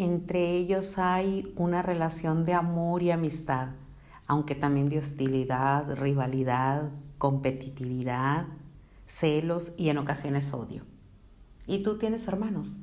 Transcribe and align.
Entre 0.00 0.52
ellos 0.52 0.96
hay 0.96 1.52
una 1.56 1.82
relación 1.82 2.44
de 2.44 2.54
amor 2.54 3.02
y 3.02 3.10
amistad, 3.10 3.70
aunque 4.28 4.54
también 4.54 4.86
de 4.86 5.00
hostilidad, 5.00 5.96
rivalidad, 5.96 6.92
competitividad, 7.18 8.46
celos 9.08 9.72
y 9.76 9.88
en 9.88 9.98
ocasiones 9.98 10.54
odio. 10.54 10.84
¿Y 11.66 11.82
tú 11.82 11.98
tienes 11.98 12.28
hermanos? 12.28 12.76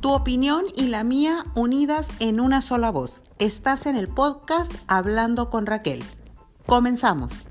Tu 0.00 0.12
opinión 0.12 0.66
y 0.76 0.86
la 0.86 1.02
mía 1.02 1.42
unidas 1.56 2.10
en 2.20 2.38
una 2.38 2.62
sola 2.62 2.92
voz. 2.92 3.24
Estás 3.40 3.86
en 3.86 3.96
el 3.96 4.06
podcast 4.06 4.72
Hablando 4.86 5.50
con 5.50 5.66
Raquel. 5.66 6.04
Comenzamos. 6.64 7.44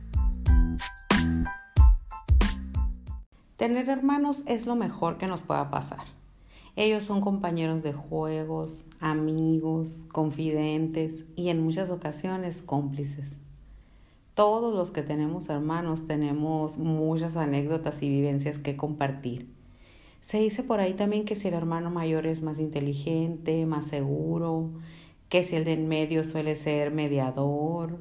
Tener 3.63 3.87
hermanos 3.87 4.43
es 4.45 4.65
lo 4.65 4.75
mejor 4.75 5.17
que 5.17 5.25
nos 5.25 5.43
pueda 5.43 5.71
pasar. 5.71 6.03
Ellos 6.75 7.05
son 7.05 7.21
compañeros 7.21 7.81
de 7.81 7.93
juegos, 7.93 8.83
amigos, 8.99 10.01
confidentes 10.11 11.23
y 11.37 11.47
en 11.47 11.63
muchas 11.63 11.89
ocasiones 11.89 12.61
cómplices. 12.61 13.37
Todos 14.33 14.75
los 14.75 14.91
que 14.91 15.01
tenemos 15.01 15.47
hermanos 15.47 16.07
tenemos 16.07 16.77
muchas 16.77 17.37
anécdotas 17.37 18.03
y 18.03 18.09
vivencias 18.09 18.57
que 18.57 18.75
compartir 18.75 19.47
se 20.19 20.39
dice 20.39 20.63
por 20.63 20.81
ahí 20.81 20.93
también 20.93 21.23
que 21.23 21.35
si 21.35 21.47
el 21.47 21.53
hermano 21.53 21.89
mayor 21.89 22.27
es 22.27 22.41
más 22.41 22.59
inteligente, 22.59 23.65
más 23.65 23.87
seguro, 23.87 24.71
que 25.29 25.41
si 25.45 25.55
el 25.55 25.63
de 25.63 25.71
en 25.71 25.87
medio 25.87 26.25
suele 26.25 26.57
ser 26.57 26.91
mediador, 26.91 27.97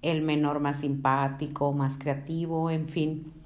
el 0.00 0.22
menor 0.22 0.60
más 0.60 0.78
simpático, 0.78 1.72
más 1.72 1.98
creativo, 1.98 2.70
en 2.70 2.86
fin. 2.86 3.41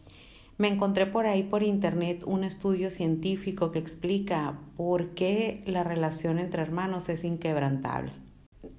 Me 0.58 0.68
encontré 0.68 1.04
por 1.04 1.26
ahí 1.26 1.42
por 1.42 1.62
internet 1.62 2.22
un 2.24 2.42
estudio 2.42 2.90
científico 2.90 3.72
que 3.72 3.78
explica 3.78 4.58
por 4.76 5.10
qué 5.10 5.62
la 5.66 5.84
relación 5.84 6.38
entre 6.38 6.62
hermanos 6.62 7.10
es 7.10 7.24
inquebrantable. 7.24 8.12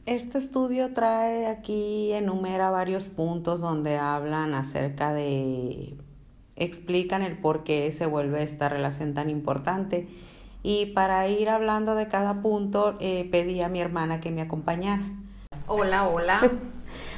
Este 0.08 0.40
estudio 0.40 0.92
trae 0.94 1.46
aquí, 1.46 2.14
enumera 2.14 2.72
varios 2.72 3.10
puntos 3.10 3.60
donde 3.60 3.98
hablan 3.98 4.56
acerca 4.56 5.14
de 5.14 5.98
explican 6.56 7.22
el 7.22 7.38
por 7.38 7.64
qué 7.64 7.92
se 7.92 8.08
vuelve 8.08 8.42
esta 8.42 8.70
relación 8.70 9.14
tan 9.14 9.30
importante. 9.30 10.08
Y 10.64 10.88
para 10.88 11.28
ir 11.28 11.50
hablando 11.50 11.94
de 11.94 12.08
cada 12.08 12.42
punto, 12.42 12.98
eh, 13.00 13.28
pedí 13.32 13.62
a 13.62 13.70
mi 13.70 13.80
hermana 13.80 14.20
que 14.20 14.32
me 14.32 14.42
acompañara. 14.42 15.04
Hola, 15.68 16.08
hola. 16.08 16.42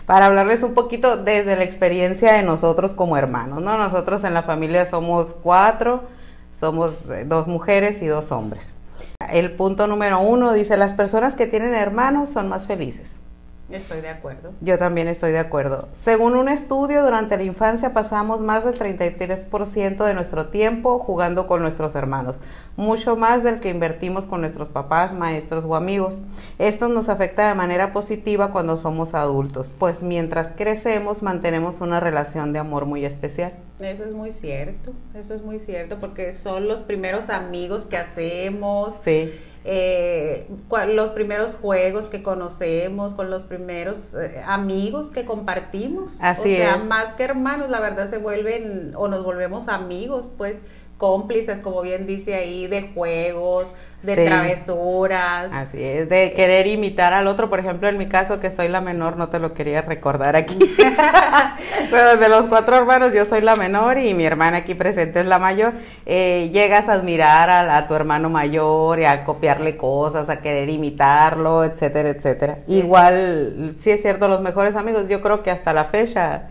para 0.09 0.25
hablarles 0.25 0.63
un 0.63 0.73
poquito 0.73 1.17
desde 1.17 1.55
la 1.55 1.63
experiencia 1.63 2.33
de 2.33 2.41
nosotros 2.41 2.93
como 2.93 3.15
hermanos, 3.15 3.61
¿no? 3.61 3.77
Nosotros 3.77 4.23
en 4.23 4.33
la 4.33 4.41
familia 4.41 4.89
somos 4.89 5.35
cuatro, 5.43 6.05
somos 6.59 6.93
dos 7.27 7.47
mujeres 7.47 8.01
y 8.01 8.07
dos 8.07 8.31
hombres. 8.31 8.73
El 9.31 9.51
punto 9.51 9.85
número 9.85 10.19
uno 10.19 10.51
dice, 10.53 10.77
las 10.77 10.93
personas 10.93 11.35
que 11.35 11.45
tienen 11.45 11.75
hermanos 11.75 12.29
son 12.31 12.49
más 12.49 12.65
felices. 12.65 13.19
Estoy 13.71 14.01
de 14.01 14.09
acuerdo. 14.09 14.51
Yo 14.61 14.79
también 14.79 15.07
estoy 15.07 15.31
de 15.31 15.37
acuerdo. 15.37 15.89
Según 15.91 16.35
un 16.35 16.49
estudio, 16.49 17.03
durante 17.03 17.37
la 17.37 17.43
infancia 17.43 17.93
pasamos 17.93 18.39
más 18.39 18.65
del 18.65 18.77
33% 18.77 20.05
de 20.05 20.13
nuestro 20.15 20.47
tiempo 20.47 20.97
jugando 20.97 21.45
con 21.45 21.61
nuestros 21.61 21.93
hermanos, 21.95 22.37
mucho 22.77 23.15
más 23.15 23.43
del 23.43 23.59
que 23.59 23.69
invertimos 23.69 24.25
con 24.25 24.41
nuestros 24.41 24.69
papás, 24.69 25.13
maestros 25.13 25.65
o 25.65 25.75
amigos. 25.75 26.19
Esto 26.57 26.87
nos 26.87 27.09
afecta 27.09 27.47
de 27.47 27.55
manera 27.55 27.93
positiva 27.93 28.51
cuando 28.51 28.77
somos 28.77 29.13
adultos, 29.13 29.71
pues 29.77 30.01
mientras 30.01 30.47
crecemos 30.55 31.21
mantenemos 31.21 31.79
una 31.81 31.99
relación 31.99 32.53
de 32.53 32.59
amor 32.59 32.85
muy 32.85 33.05
especial. 33.05 33.53
Eso 33.79 34.03
es 34.03 34.11
muy 34.11 34.31
cierto, 34.31 34.93
eso 35.13 35.35
es 35.35 35.43
muy 35.43 35.59
cierto, 35.59 35.99
porque 35.99 36.33
son 36.33 36.67
los 36.67 36.81
primeros 36.81 37.29
amigos 37.29 37.85
que 37.85 37.97
hacemos. 37.97 38.95
Sí 39.05 39.31
eh, 39.65 40.47
los 40.87 41.09
primeros 41.11 41.55
juegos 41.55 42.07
que 42.07 42.23
conocemos, 42.23 43.13
con 43.13 43.29
los 43.29 43.43
primeros 43.43 44.13
eh, 44.13 44.41
amigos 44.45 45.11
que 45.11 45.25
compartimos. 45.25 46.13
Así 46.21 46.53
o 46.53 46.57
sea, 46.57 46.77
más 46.77 47.13
que 47.13 47.23
hermanos, 47.23 47.69
la 47.69 47.79
verdad 47.79 48.09
se 48.09 48.17
vuelven 48.17 48.93
o 48.95 49.07
nos 49.07 49.23
volvemos 49.23 49.67
amigos, 49.67 50.27
pues 50.37 50.57
cómplices, 50.99 51.59
como 51.59 51.81
bien 51.81 52.05
dice 52.05 52.35
ahí, 52.35 52.67
de 52.67 52.91
juegos, 52.93 53.73
de 54.03 54.15
travesuras. 54.17 55.49
Así 55.51 55.81
es, 55.81 56.09
de 56.09 56.33
querer 56.33 56.67
imitar 56.67 57.13
al 57.13 57.25
otro. 57.25 57.49
Por 57.49 57.59
ejemplo, 57.59 57.87
en 57.87 57.97
mi 57.97 58.07
caso, 58.07 58.41
que 58.41 58.51
soy 58.51 58.67
la 58.67 58.81
menor, 58.81 59.15
no 59.15 59.29
te 59.29 59.39
lo 59.39 59.53
quería 59.53 59.81
recordar 59.81 60.35
aquí. 60.35 60.59
Pero 61.89 62.17
de 62.17 62.29
los 62.29 62.47
cuatro 62.47 62.75
hermanos, 62.75 63.13
yo 63.13 63.25
soy 63.25 63.39
la 63.39 63.55
menor 63.55 63.97
y 63.97 64.13
mi 64.13 64.25
hermana 64.25 64.57
aquí 64.57 64.75
presente 64.75 65.21
es 65.21 65.25
la 65.25 65.39
mayor. 65.39 65.73
Eh, 66.05 66.49
llegas 66.53 66.89
a 66.89 66.93
admirar 66.93 67.49
a, 67.49 67.87
tu 67.87 67.95
hermano 67.95 68.29
mayor 68.29 68.99
y 68.99 69.05
a 69.05 69.23
copiarle 69.23 69.77
cosas, 69.77 70.29
a 70.29 70.41
querer 70.41 70.69
imitarlo, 70.69 71.63
etcétera, 71.63 72.09
etcétera. 72.09 72.59
Igual, 72.67 73.75
sí 73.77 73.89
es 73.89 74.01
cierto, 74.01 74.27
los 74.27 74.41
mejores 74.41 74.75
amigos, 74.75 75.07
yo 75.07 75.21
creo 75.21 75.43
que 75.43 75.49
hasta 75.49 75.73
la 75.73 75.85
fecha 75.85 76.49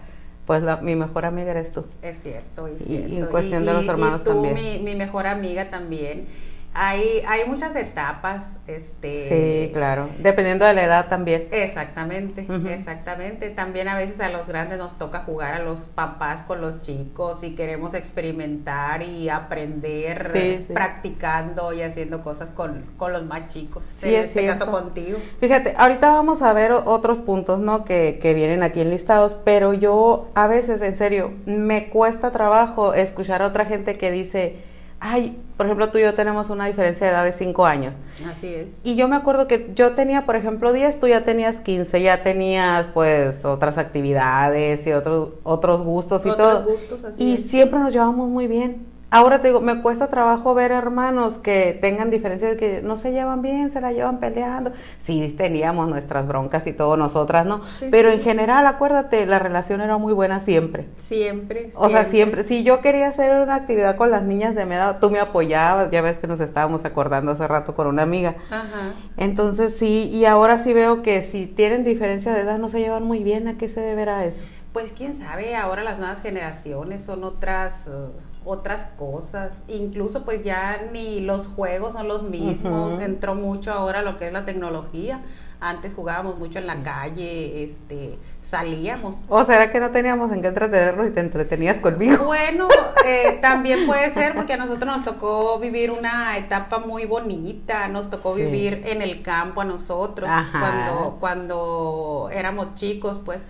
pues 0.49 0.63
la, 0.63 0.79
mi 0.79 0.97
mejor 0.97 1.27
amiga 1.27 1.51
eres 1.51 1.73
tú. 1.73 1.85
Es 2.01 2.23
cierto, 2.23 2.69
es 2.69 2.83
cierto. 2.83 3.13
Y, 3.13 3.19
en 3.19 3.27
cuestión 3.27 3.67
de 3.67 3.73
los 3.75 3.87
hermanos 3.87 4.23
y 4.23 4.25
tú, 4.25 4.31
también. 4.31 4.55
Mi, 4.55 4.79
mi 4.79 4.95
mejor 4.95 5.27
amiga 5.27 5.69
también 5.69 6.27
hay, 6.75 7.23
hay 7.27 7.45
muchas 7.47 7.75
etapas. 7.77 8.59
Este, 8.67 9.29
sí, 9.67 9.73
claro. 9.73 10.09
Dependiendo 10.19 10.65
de 10.65 10.75
la 10.75 10.84
edad 10.84 11.09
también. 11.09 11.49
Exactamente, 11.51 12.47
exactamente. 12.71 13.51
También 13.51 13.89
a 13.89 13.97
veces 13.97 14.21
a 14.21 14.29
los 14.29 14.47
grandes 14.47 14.79
nos 14.79 14.97
toca 14.99 15.21
jugar 15.21 15.55
a 15.55 15.59
los 15.61 15.81
papás 15.87 16.43
con 16.43 16.61
los 16.61 16.83
chicos 16.83 17.43
y 17.43 17.55
queremos 17.55 17.95
experimentar 17.95 19.03
y 19.03 19.29
aprender 19.29 20.67
practicando 20.73 21.73
y 21.73 21.83
haciendo 21.83 22.23
cosas 22.23 22.51
con, 22.51 22.85
con 22.97 23.12
los 23.12 23.25
más 23.25 23.49
chicos. 23.49 23.85
Sí, 23.85 24.15
en 24.15 24.25
este 24.25 24.47
caso 24.47 24.71
contigo. 24.71 25.19
Fíjate, 25.41 25.75
ahorita 25.77 26.12
vamos 26.12 26.43
a 26.43 26.53
ver 26.53 26.73
otros 26.73 27.21
puntos, 27.21 27.59
¿no? 27.59 27.85
Que, 27.85 28.19
que 28.21 28.35
vienen 28.35 28.62
aquí 28.62 28.81
enlistados, 28.81 29.35
pero 29.45 29.73
yo 29.73 30.29
a 30.35 30.47
veces, 30.47 30.81
en 30.83 30.97
serio, 30.97 31.33
me 31.47 31.89
cuesta 31.89 32.31
trabajo 32.31 32.95
escuchar 32.95 33.43
a 33.43 33.47
otra 33.47 33.65
gente 33.65 33.97
que 33.99 34.11
dice 34.11 34.68
ay, 35.01 35.41
por 35.57 35.67
ejemplo, 35.67 35.91
tú 35.91 35.99
y 35.99 36.03
yo 36.03 36.15
tenemos 36.15 36.51
una 36.51 36.67
diferencia 36.67 37.07
de 37.07 37.13
edad 37.13 37.25
de 37.25 37.33
5 37.33 37.67
años. 37.67 37.95
Así 38.31 38.47
es. 38.47 38.81
Y 38.85 38.97
yo 38.97 39.09
me 39.09 39.17
acuerdo 39.17 39.47
que 39.47 39.71
yo 39.75 39.95
tenía, 39.95 40.27
por 40.27 40.37
ejemplo, 40.37 40.73
10, 40.73 41.01
tú 41.01 41.07
ya 41.07 41.25
tenías 41.25 41.61
15, 41.61 42.01
ya 42.01 42.23
tenías 42.23 42.89
pues 42.95 43.45
otras 43.45 43.79
actividades 43.79 44.87
y 44.87 44.93
otros 44.93 45.31
otros 45.43 45.83
gustos 45.83 46.25
y 46.27 46.31
otros 46.31 46.65
todo. 46.65 46.73
Gustos, 46.73 47.05
así 47.05 47.25
y 47.25 47.39
siempre 47.39 47.79
nos 47.79 47.93
llevamos 47.93 48.29
muy 48.29 48.47
bien. 48.47 48.87
Ahora 49.11 49.41
te 49.41 49.49
digo, 49.49 49.61
me 49.63 49.81
cuesta 49.81 50.09
trabajo 50.09 50.53
ver 50.53 50.71
hermanos 50.71 51.39
que 51.39 51.79
tengan 51.81 52.11
diferencias, 52.11 52.57
que 52.57 52.83
no 52.83 52.99
se 52.99 53.13
llevan 53.13 53.41
bien, 53.41 53.71
se 53.71 53.81
la 53.81 53.91
llevan 53.91 54.21
peleando. 54.21 54.73
Sí, 54.99 55.35
teníamos 55.37 55.89
nuestras 55.89 56.27
broncas 56.29 56.67
y 56.67 56.75
todo 56.75 56.99
nosotras, 56.99 57.47
¿no? 57.47 57.63
Pero 57.91 58.11
en 58.11 58.21
general, 58.21 58.67
acuérdate, 58.67 59.25
la 59.25 59.39
relación 59.39 59.81
era 59.81 59.97
muy 59.97 60.13
buena 60.13 60.41
siempre. 60.41 60.89
Siempre. 60.99 61.71
O 61.77 61.89
sea, 61.89 62.05
siempre. 62.05 62.43
Si 62.43 62.65
yo 62.65 62.83
quería 62.83 63.09
hacer 63.09 63.41
una 63.41 63.55
actividad 63.55 63.97
con 63.97 64.11
las 64.11 64.25
niñas 64.25 64.55
de 64.55 64.67
mi 64.67 64.75
edad, 64.75 64.99
tú 65.01 65.09
me 65.11 65.21
apoyabas, 65.21 65.91
ya 65.91 66.03
ves 66.03 66.19
que 66.19 66.27
nos 66.27 66.41
estábamos 66.41 66.85
acordando 66.85 67.33
hace 67.33 67.49
rato 67.49 67.75
con 67.75 67.87
una 67.87 68.03
amiga. 68.03 68.37
Ajá. 68.51 68.93
Entonces 69.17 69.75
sí, 69.75 70.11
y 70.13 70.27
ahora 70.27 70.59
sí 70.59 70.75
veo 70.75 71.01
que 71.01 71.23
si 71.23 71.47
tienen 71.47 71.83
diferencia 71.83 72.35
de 72.35 72.43
edad, 72.43 72.59
no 72.59 72.69
se 72.69 72.81
llevan 72.81 73.05
muy 73.05 73.23
bien, 73.23 73.49
¿a 73.49 73.57
qué 73.57 73.69
se 73.71 73.81
deberá 73.81 74.27
eso? 74.27 74.41
Pues 74.75 74.93
quién 74.93 75.15
sabe, 75.15 75.57
ahora 75.57 75.83
las 75.83 75.99
nuevas 75.99 76.21
generaciones 76.21 77.01
son 77.01 77.25
otras... 77.25 77.87
Uh, 77.87 78.13
otras 78.49 78.87
cosas, 78.99 79.53
incluso 79.69 80.25
pues 80.25 80.43
ya 80.43 80.89
ni 80.93 81.21
los 81.21 81.47
juegos 81.47 81.93
son 81.93 82.09
los 82.09 82.23
mismos, 82.23 82.99
entró 82.99 83.35
mucho 83.35 83.73
ahora 83.73 84.01
lo 84.01 84.17
que 84.17 84.27
es 84.27 84.33
la 84.33 84.45
tecnología. 84.45 85.21
Antes 85.61 85.93
jugábamos 85.93 86.39
mucho 86.39 86.61
en 86.61 86.69
la 86.69 86.83
calle, 86.85 87.65
este, 87.65 88.17
salíamos. 88.43 89.17
¿O 89.29 89.45
será 89.45 89.73
que 89.73 89.81
no 89.81 89.91
teníamos 89.91 90.31
en 90.31 90.41
qué 90.41 90.49
entretenernos 90.49 91.09
y 91.09 91.11
te 91.11 91.19
entretenías 91.19 91.79
conmigo? 91.79 92.27
Bueno, 92.27 92.69
eh, 93.05 93.41
también 93.43 93.85
puede 93.85 94.09
ser 94.11 94.37
porque 94.37 94.53
a 94.53 94.56
nosotros 94.56 94.87
nos 94.87 95.05
tocó 95.05 95.59
vivir 95.59 95.91
una 95.91 96.39
etapa 96.39 96.79
muy 96.79 97.06
bonita, 97.06 97.89
nos 97.89 98.09
tocó 98.09 98.35
vivir 98.35 98.83
en 98.87 99.03
el 99.03 99.21
campo 99.23 99.61
a 99.61 99.65
nosotros 99.65 100.31
cuando 100.53 101.17
cuando 101.19 102.31
éramos 102.33 102.77
chicos, 102.77 103.21
pues 103.25 103.43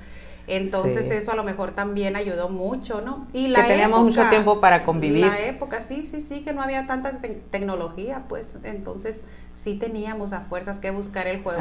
entonces 0.49 1.11
eso 1.11 1.33
a 1.33 1.37
lo 1.37 1.45
mejor 1.45 1.73
también 1.73 2.17
ayudó 2.17 2.49
mucho, 2.49 3.01
¿no? 3.01 3.27
Y 3.33 3.49
la 3.49 3.63
que 3.63 3.73
teníamos 3.73 4.03
mucho 4.05 4.29
tiempo 4.29 4.61
para 4.61 4.85
convivir. 4.85 5.27
La 5.27 5.41
época, 5.41 5.81
sí, 5.81 6.07
sí, 6.11 6.21
sí, 6.21 6.41
que 6.43 6.53
no 6.53 6.63
había 6.63 6.87
tanta 6.87 7.19
tecnología, 7.51 8.25
pues 8.29 8.57
entonces 8.65 9.23
sí 9.57 9.75
teníamos 9.75 10.33
a 10.33 10.41
fuerzas 10.43 10.79
que 10.79 10.91
buscar 10.91 11.27
el 11.27 11.43
juego 11.43 11.61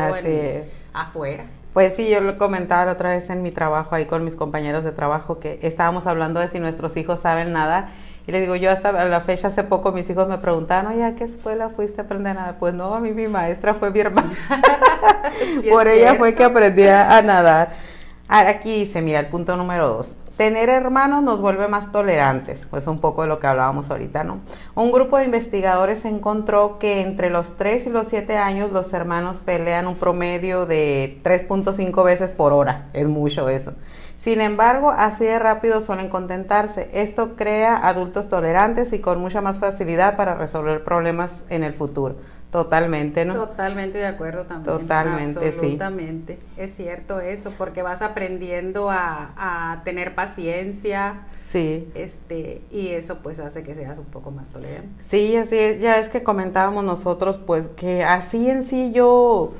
afuera. 0.93 1.45
Pues 1.73 1.95
sí, 1.95 2.09
yo 2.09 2.21
lo 2.21 2.37
comentaba 2.37 2.91
otra 2.91 3.11
vez 3.11 3.29
en 3.29 3.43
mi 3.43 3.51
trabajo 3.51 3.93
ahí 3.93 4.05
con 4.05 4.23
mis 4.23 4.35
compañeros 4.35 4.83
de 4.83 4.91
trabajo 4.91 5.39
que 5.39 5.59
estábamos 5.61 6.07
hablando 6.07 6.39
de 6.39 6.49
si 6.49 6.59
nuestros 6.59 6.95
hijos 6.97 7.19
saben 7.19 7.53
nada. 7.53 7.91
Y 8.25 8.31
les 8.31 8.41
digo, 8.41 8.55
yo 8.55 8.71
hasta 8.71 8.91
la 8.91 9.21
fecha 9.21 9.49
hace 9.49 9.63
poco 9.63 9.91
mis 9.91 10.09
hijos 10.09 10.27
me 10.27 10.37
preguntaban, 10.37 10.87
oye, 10.87 11.03
¿a 11.03 11.15
qué 11.15 11.23
escuela 11.23 11.69
fuiste 11.69 12.01
a 12.01 12.05
aprender 12.05 12.35
nada? 12.35 12.57
Pues 12.59 12.73
no, 12.73 12.93
a 12.93 12.99
mí 12.99 13.11
mi 13.11 13.27
maestra 13.27 13.73
fue 13.73 13.91
mi 13.91 13.99
hermana. 13.99 14.31
Por 15.69 15.87
ella 15.87 16.15
fue 16.15 16.33
que 16.33 16.43
aprendí 16.43 16.87
a 16.87 17.21
nadar. 17.21 17.96
Ahora 18.29 18.49
aquí 18.49 18.79
dice, 18.79 19.01
mira, 19.01 19.19
el 19.21 19.27
punto 19.27 19.55
número 19.55 19.87
dos. 19.87 20.13
Tener 20.35 20.69
hermanos 20.69 21.23
nos 21.23 21.39
vuelve 21.39 21.67
más 21.67 21.91
tolerantes, 21.91 22.61
pues 22.69 22.85
un 22.85 22.99
poco 22.99 23.23
de 23.23 23.27
lo 23.27 23.39
que 23.39 23.47
hablábamos 23.47 23.89
ahorita, 23.89 24.23
¿no? 24.23 24.41
Un 24.75 24.91
grupo 24.91 25.17
de 25.17 25.25
investigadores 25.25 26.05
encontró 26.05 26.77
que 26.77 27.01
entre 27.01 27.29
los 27.29 27.57
3 27.57 27.87
y 27.87 27.89
los 27.89 28.07
7 28.07 28.37
años 28.37 28.71
los 28.71 28.93
hermanos 28.93 29.37
pelean 29.37 29.87
un 29.87 29.95
promedio 29.95 30.67
de 30.67 31.19
3.5 31.23 32.03
veces 32.03 32.29
por 32.31 32.53
hora, 32.53 32.89
es 32.93 33.07
mucho 33.07 33.49
eso. 33.49 33.73
Sin 34.19 34.41
embargo, 34.41 34.91
así 34.91 35.23
de 35.23 35.39
rápido 35.39 35.81
suelen 35.81 36.09
contentarse. 36.09 36.89
Esto 36.91 37.35
crea 37.35 37.75
adultos 37.75 38.29
tolerantes 38.29 38.91
y 38.93 38.99
con 38.99 39.19
mucha 39.19 39.41
más 39.41 39.57
facilidad 39.57 40.17
para 40.17 40.35
resolver 40.35 40.83
problemas 40.83 41.43
en 41.49 41.63
el 41.63 41.73
futuro. 41.73 42.15
Totalmente, 42.63 43.23
¿no? 43.23 43.35
Totalmente 43.35 43.99
de 43.99 44.07
acuerdo 44.07 44.45
también. 44.45 44.79
Totalmente, 44.79 45.47
Absolutamente. 45.47 46.39
Es 46.57 46.75
cierto 46.75 47.19
eso, 47.19 47.53
porque 47.55 47.83
vas 47.83 48.01
aprendiendo 48.01 48.89
a, 48.89 49.33
a, 49.37 49.83
tener 49.83 50.15
paciencia. 50.15 51.21
Sí. 51.51 51.87
Este, 51.93 52.63
y 52.71 52.87
eso 52.89 53.19
pues 53.19 53.39
hace 53.39 53.61
que 53.61 53.75
seas 53.75 53.99
un 53.99 54.05
poco 54.05 54.31
más 54.31 54.47
tolerante. 54.47 55.03
Sí, 55.07 55.35
así 55.35 55.55
es, 55.55 55.79
ya 55.79 55.99
es 55.99 56.09
que 56.09 56.23
comentábamos 56.23 56.83
nosotros, 56.83 57.39
pues 57.45 57.63
que 57.75 58.03
así 58.03 58.49
en 58.49 58.63
sí 58.63 58.91
yo 58.91 59.53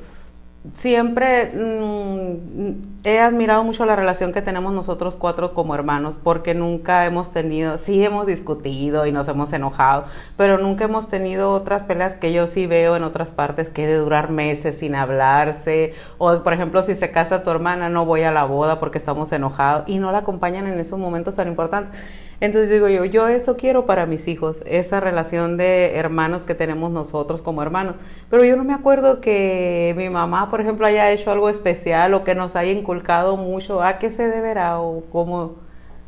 siempre 0.74 1.52
mm, 1.54 2.98
he 3.04 3.20
admirado 3.20 3.64
mucho 3.64 3.84
la 3.86 3.96
relación 3.96 4.32
que 4.32 4.42
tenemos 4.42 4.72
nosotros 4.72 5.14
cuatro 5.18 5.54
como 5.54 5.74
hermanos, 5.74 6.16
porque 6.22 6.54
nunca 6.54 7.06
hemos 7.06 7.32
tenido, 7.32 7.78
sí 7.78 8.04
hemos 8.04 8.26
discutido 8.26 9.06
y 9.06 9.12
nos 9.12 9.28
hemos 9.28 9.52
enojado, 9.52 10.04
pero 10.36 10.58
nunca 10.58 10.84
hemos 10.84 11.08
tenido 11.08 11.52
otras 11.52 11.84
peleas 11.84 12.14
que 12.14 12.32
yo 12.32 12.46
sí 12.46 12.66
veo 12.66 12.96
en 12.96 13.04
otras 13.04 13.30
partes 13.30 13.68
que 13.68 13.86
de 13.86 13.96
durar 13.96 14.30
meses 14.30 14.78
sin 14.78 14.94
hablarse, 14.94 15.94
o 16.18 16.42
por 16.42 16.52
ejemplo 16.52 16.82
si 16.82 16.96
se 16.96 17.10
casa 17.10 17.42
tu 17.42 17.50
hermana 17.50 17.88
no 17.88 18.04
voy 18.04 18.22
a 18.22 18.32
la 18.32 18.44
boda 18.44 18.80
porque 18.80 18.98
estamos 18.98 19.32
enojados 19.32 19.84
y 19.86 19.98
no 19.98 20.12
la 20.12 20.18
acompañan 20.18 20.66
en 20.66 20.78
esos 20.78 20.98
momentos 20.98 21.34
tan 21.36 21.48
importantes. 21.48 22.00
Entonces 22.40 22.70
digo 22.70 22.88
yo, 22.88 23.04
yo 23.04 23.26
eso 23.26 23.56
quiero 23.56 23.84
para 23.84 24.06
mis 24.06 24.28
hijos, 24.28 24.56
esa 24.64 25.00
relación 25.00 25.56
de 25.56 25.96
hermanos 25.96 26.44
que 26.44 26.54
tenemos 26.54 26.92
nosotros 26.92 27.42
como 27.42 27.62
hermanos. 27.62 27.96
Pero 28.30 28.44
yo 28.44 28.56
no 28.56 28.62
me 28.64 28.74
acuerdo 28.74 29.20
que 29.20 29.92
mi 29.96 30.08
mamá, 30.08 30.48
por 30.50 30.60
ejemplo, 30.60 30.86
haya 30.86 31.10
hecho 31.10 31.32
algo 31.32 31.48
especial 31.48 32.14
o 32.14 32.22
que 32.24 32.36
nos 32.36 32.54
haya 32.54 32.70
inculcado 32.72 33.36
mucho. 33.36 33.82
¿A 33.82 33.98
qué 33.98 34.10
se 34.12 34.28
deberá 34.28 34.78
o 34.80 35.02
cómo? 35.10 35.56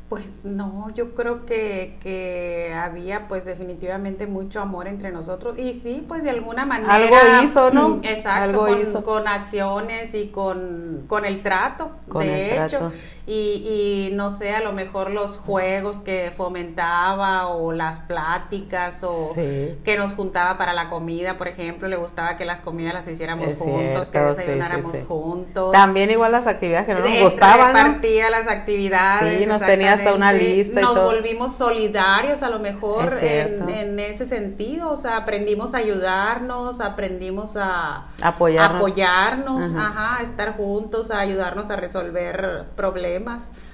Pues 0.08 0.44
no, 0.44 0.90
yo 0.92 1.14
creo 1.14 1.46
que, 1.46 1.96
que 2.02 2.74
había 2.74 3.28
pues 3.28 3.44
definitivamente 3.44 4.26
mucho 4.26 4.60
amor 4.60 4.88
entre 4.88 5.12
nosotros 5.12 5.56
y 5.56 5.72
sí, 5.74 6.04
pues 6.08 6.24
de 6.24 6.30
alguna 6.30 6.66
manera... 6.66 6.96
Algo 6.96 7.14
hizo, 7.44 7.70
¿no? 7.70 7.90
Mm, 7.90 8.00
exacto, 8.04 8.42
Algo 8.42 8.66
con, 8.66 8.80
hizo. 8.80 9.04
con 9.04 9.28
acciones 9.28 10.12
y 10.14 10.26
con, 10.30 11.04
con 11.06 11.24
el 11.24 11.44
trato, 11.44 11.92
Con 12.08 12.22
de 12.26 12.56
el 12.56 12.64
hecho. 12.64 12.78
trato. 12.78 12.92
Y, 13.32 14.08
y 14.10 14.14
no 14.16 14.36
sé, 14.36 14.52
a 14.56 14.60
lo 14.60 14.72
mejor 14.72 15.10
los 15.12 15.36
juegos 15.38 16.00
que 16.00 16.32
fomentaba 16.36 17.46
o 17.46 17.70
las 17.70 18.00
pláticas 18.00 19.04
o 19.04 19.32
Sí. 19.36 19.78
que 19.84 19.96
nos 19.96 20.14
juntaba 20.14 20.58
para 20.58 20.72
la 20.72 20.90
comida, 20.90 21.38
por 21.38 21.46
ejemplo, 21.46 21.86
le 21.86 21.94
gustaba 21.94 22.36
que 22.36 22.44
las 22.44 22.60
comidas 22.60 22.92
las 22.92 23.06
hiciéramos 23.06 23.46
Es 23.46 23.56
juntos, 23.58 24.08
que 24.08 24.18
cierto, 24.18 24.34
desayunáramos 24.34 24.92
sí, 24.92 24.98
sí. 24.98 25.04
juntos. 25.06 25.70
También 25.70 26.10
igual 26.10 26.32
las 26.32 26.48
actividades 26.48 26.86
que 26.86 26.94
no 26.94 27.00
nos 27.00 27.18
gustaban, 27.22 27.72
¿no? 27.72 27.78
repartía 27.84 28.30
las 28.30 28.48
actividades. 28.48 29.38
Sí, 29.38 29.46
nos 29.46 29.60
tenía 29.64 29.92
hasta 29.92 30.12
una 30.12 30.32
lista 30.32 30.80
y 30.80 30.82
Nos 30.82 30.94
todo. 30.94 31.04
volvimos 31.06 31.54
solidarios 31.54 32.42
a 32.42 32.50
lo 32.50 32.58
mejor 32.58 33.16
en, 33.22 34.00
ese 34.00 34.26
sentido. 34.26 34.90
O 34.90 34.96
sea, 34.96 35.18
aprendimos 35.18 35.74
a 35.74 35.78
ayudarnos, 35.78 36.80
aprendimos 36.80 37.56
a 37.56 38.06
Apoyarnos. 38.22 38.78
apoyarnos, 38.80 39.72
Ajá. 39.72 39.86
ajá, 39.86 40.16
a 40.18 40.22
estar 40.24 40.56
juntos, 40.56 41.12
a 41.12 41.20
ayudarnos 41.20 41.70
a 41.70 41.76
resolver 41.76 42.64
problemas. 42.74 43.19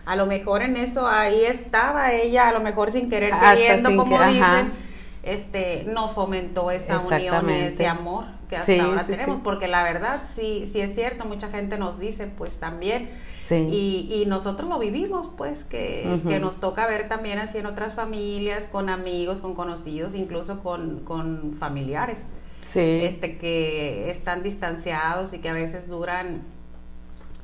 A 0.05 0.17
lo 0.17 0.27
mejor 0.27 0.63
en 0.63 0.77
eso 0.77 1.07
ahí 1.07 1.41
estaba 1.45 2.13
ella, 2.13 2.49
a 2.49 2.53
lo 2.53 2.61
mejor 2.61 2.93
sin 2.93 3.11
querer 3.11 3.33
queriendo, 3.39 3.89
sin 3.89 3.99
como 3.99 4.19
que- 4.19 4.27
dicen, 4.27 4.43
ajá. 4.43 4.69
este, 5.23 5.85
nos 5.85 6.13
fomentó 6.13 6.71
esa 6.71 7.01
unión, 7.01 7.51
ese 7.51 7.87
amor 7.87 8.25
que 8.49 8.57
hasta 8.57 8.73
Sí, 8.73 8.79
ahora 8.79 9.01
sí, 9.05 9.11
tenemos, 9.11 9.37
sí. 9.37 9.41
porque 9.43 9.67
la 9.67 9.83
verdad 9.83 10.23
sí, 10.33 10.69
sí 10.73 10.81
es 10.81 10.95
cierto, 10.95 11.25
mucha 11.25 11.49
gente 11.49 11.79
nos 11.79 11.99
dice 11.99 12.27
pues 12.29 12.59
también, 12.59 13.11
y, 13.51 14.09
y 14.11 14.27
nosotros 14.27 14.69
lo 14.69 14.79
vivimos 14.79 15.29
pues, 15.37 15.65
que, 15.65 16.21
que 16.29 16.39
nos 16.41 16.57
toca 16.61 16.87
ver 16.87 17.09
también 17.09 17.39
así 17.41 17.59
en 17.59 17.67
otras 17.67 17.95
familias, 17.95 18.65
con 18.71 18.89
amigos, 18.89 19.39
con 19.39 19.55
conocidos, 19.55 20.15
incluso 20.15 20.61
con, 20.61 21.01
con 21.01 21.55
familiares, 21.59 22.25
Sí. 22.61 22.81
este 23.03 23.39
que 23.39 24.11
están 24.11 24.43
distanciados 24.43 25.33
y 25.33 25.39
que 25.39 25.49
a 25.49 25.53
veces 25.53 25.87
duran 25.89 26.43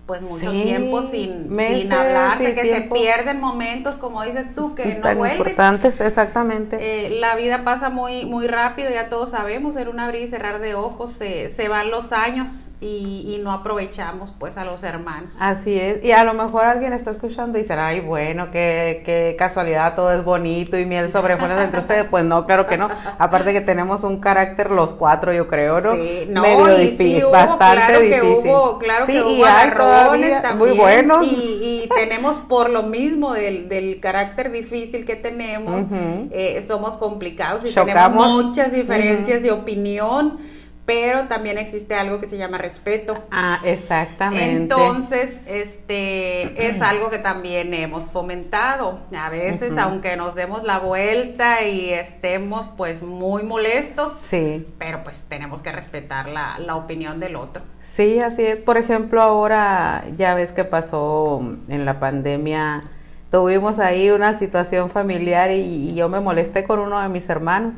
pues 0.07 0.23
mucho 0.23 0.51
Sí, 0.51 0.63
tiempo 0.63 1.03
sin, 1.03 1.49
meses, 1.49 1.83
sin 1.83 1.93
hablarse, 1.93 2.55
que 2.55 2.65
tiempo. 2.65 2.97
se 2.97 3.03
pierden 3.05 3.41
momentos, 3.41 3.97
como 3.99 4.23
dices 4.25 4.55
tú, 4.55 4.75
que 4.75 4.97
no 4.97 5.01
tan 5.01 5.17
vuelven. 5.17 5.39
importantes, 5.39 6.01
exactamente. 6.01 6.89
Eh, 7.07 7.11
la 7.21 7.37
vida 7.37 7.65
pasa 7.65 7.91
muy 7.91 8.27
muy 8.27 8.47
rápido, 8.49 8.91
ya 8.91 9.09
todos 9.09 9.31
sabemos, 9.31 9.77
en 9.77 9.89
un 9.89 10.01
abrir 10.01 10.23
y 10.23 10.29
cerrar 10.29 10.59
de 10.61 10.75
ojos 10.75 11.13
se, 11.13 11.51
se 11.51 11.69
van 11.69 11.91
los 11.91 12.13
años 12.13 12.69
y, 12.83 13.35
y 13.35 13.41
no 13.43 13.53
aprovechamos 13.53 14.33
pues 14.39 14.57
a 14.57 14.65
los 14.65 14.83
hermanos. 14.83 15.35
Así 15.41 15.79
es, 15.79 16.05
y 16.05 16.13
a 16.13 16.25
lo 16.25 16.35
mejor 16.35 16.65
alguien 16.65 16.93
está 16.93 17.13
escuchando 17.13 17.59
y 17.59 17.63
dirá, 17.63 17.87
ay, 17.87 18.01
bueno, 18.01 18.51
qué, 18.51 19.03
qué 19.07 19.37
casualidad, 19.39 19.95
todo 19.95 20.13
es 20.13 20.25
bonito 20.25 20.77
y 20.79 20.85
miel 20.85 21.11
sobre 21.13 21.35
hojuelas 21.35 21.65
entre 21.65 21.81
ustedes. 21.87 22.05
Pues 22.11 22.25
no, 22.25 22.45
claro 22.45 22.67
que 22.67 22.77
no. 22.77 22.89
Aparte 23.19 23.53
que 23.53 23.61
tenemos 23.61 24.03
un 24.03 24.19
carácter 24.21 24.71
los 24.71 24.93
cuatro, 24.93 25.33
yo 25.33 25.47
creo, 25.49 25.81
¿no? 25.81 25.95
Sí, 25.95 26.27
no, 26.29 26.43
Medio 26.43 26.77
y 26.79 26.81
difícil, 26.91 27.17
sí 27.19 27.25
hubo, 27.25 27.31
bastante 27.31 27.65
claro 27.87 27.99
que 28.01 28.07
difícil. 28.21 28.51
hubo, 28.51 28.79
claro 28.79 29.07
Sí, 29.07 29.13
que 29.13 29.19
y 29.19 29.23
hubo 29.39 29.47
agarrones 29.47 30.43
también, 30.43 30.59
muy 30.59 30.77
buenos. 30.79 31.25
y, 31.27 31.85
y 31.85 31.89
tenemos 31.95 32.39
por 32.41 32.69
lo 32.71 32.83
mismo 32.83 33.33
del, 33.33 33.69
del 33.69 34.01
carácter 34.01 34.51
difícil 34.51 35.05
que 35.05 35.17
tenemos, 35.17 35.87
eh, 36.31 36.63
somos 36.67 36.97
complicados 36.97 37.65
y 37.65 37.73
Chocamos. 37.73 37.95
tenemos 38.27 38.45
muchas 38.45 38.73
diferencias 38.73 39.43
de 39.43 39.51
opinión, 39.53 40.39
pero 40.85 41.29
también 41.29 41.59
existe 41.59 41.95
algo 41.95 42.21
que 42.21 42.29
se 42.29 42.37
llama 42.37 42.59
respeto. 42.59 43.23
Ah, 43.31 43.61
exactamente. 43.65 44.57
Entonces, 44.57 45.41
este 45.47 46.69
es 46.69 46.81
algo 46.83 47.09
que 47.09 47.19
también 47.19 47.73
hemos 47.73 48.11
fomentado. 48.11 49.01
A 49.17 49.29
veces, 49.31 49.79
aunque 49.79 50.17
nos 50.17 50.35
demos 50.35 50.65
la 50.65 50.79
vuelta 50.81 51.63
y 51.65 51.91
estemos 51.91 52.69
pues 52.77 53.03
muy 53.03 53.43
molestos, 53.45 54.13
Sí. 54.29 54.67
pero 54.79 55.05
pues 55.05 55.25
tenemos 55.29 55.63
que 55.63 55.71
respetar 55.73 56.29
la, 56.29 56.59
la 56.59 56.75
opinión 56.77 57.21
del 57.21 57.37
otro. 57.37 57.63
Sí, 57.95 58.19
así 58.19 58.43
es. 58.45 58.57
Por 58.57 58.77
ejemplo, 58.77 59.23
ahora 59.23 60.05
ya 60.17 60.35
ves 60.35 60.51
que 60.53 60.65
pasó 60.65 61.41
en 61.69 61.85
la 61.85 62.01
pandemia, 62.01 62.83
tuvimos 63.31 63.79
ahí 63.79 64.11
una 64.11 64.37
situación 64.39 64.91
familiar 64.91 65.51
y, 65.53 65.61
y 65.91 65.95
yo 65.95 66.09
me 66.09 66.21
molesté 66.21 66.65
con 66.65 66.81
uno 66.81 67.01
de 67.01 67.09
mis 67.09 67.29
hermanos. 67.29 67.75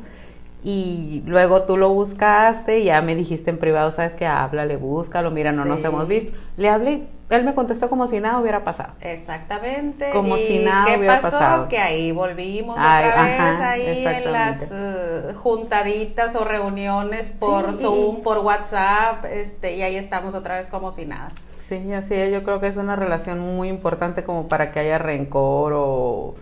Y 0.67 1.21
luego 1.27 1.61
tú 1.61 1.77
lo 1.77 1.89
buscaste 1.89 2.79
y 2.79 2.85
ya 2.85 2.99
me 3.03 3.13
dijiste 3.13 3.51
en 3.51 3.59
privado, 3.59 3.91
sabes 3.91 4.13
que 4.13 4.25
háblale, 4.25 4.77
búscalo, 4.77 5.29
mira, 5.29 5.51
no 5.51 5.63
nos 5.63 5.83
hemos 5.83 6.07
visto. 6.07 6.35
Le 6.57 6.69
hablé, 6.69 7.03
él 7.29 7.43
me 7.43 7.53
contestó 7.53 7.87
como 7.87 8.07
si 8.07 8.19
nada 8.19 8.39
hubiera 8.39 8.63
pasado. 8.63 8.93
Exactamente. 9.01 10.09
Como 10.09 10.35
¿Y 10.37 10.47
si 10.47 10.65
nada 10.65 10.85
qué 10.85 10.97
hubiera 10.97 11.21
pasó? 11.21 11.37
pasado. 11.37 11.67
Que 11.67 11.77
ahí 11.77 12.11
volvimos 12.11 12.75
Ay, 12.79 13.07
otra 13.07 13.23
vez 13.23 13.39
ajá, 13.39 13.71
ahí 13.73 14.05
en 14.07 14.31
las 14.31 14.71
eh, 14.71 15.33
juntaditas 15.35 16.35
o 16.35 16.43
reuniones 16.43 17.29
por 17.29 17.75
Sí, 17.75 17.83
Zoom, 17.83 18.23
por 18.23 18.39
WhatsApp, 18.39 19.23
este, 19.25 19.75
y 19.75 19.83
ahí 19.83 19.97
estamos 19.97 20.33
otra 20.33 20.57
vez 20.57 20.67
como 20.67 20.91
si 20.93 21.05
nada. 21.05 21.29
Sí, 21.69 21.93
así 21.93 22.15
es. 22.15 22.31
Yo 22.31 22.43
creo 22.43 22.59
que 22.59 22.67
es 22.67 22.75
una 22.77 22.95
relación 22.95 23.39
muy 23.39 23.69
importante 23.69 24.23
como 24.23 24.47
para 24.47 24.71
que 24.71 24.79
haya 24.79 24.97
rencor 24.97 25.73
o, 25.75 26.35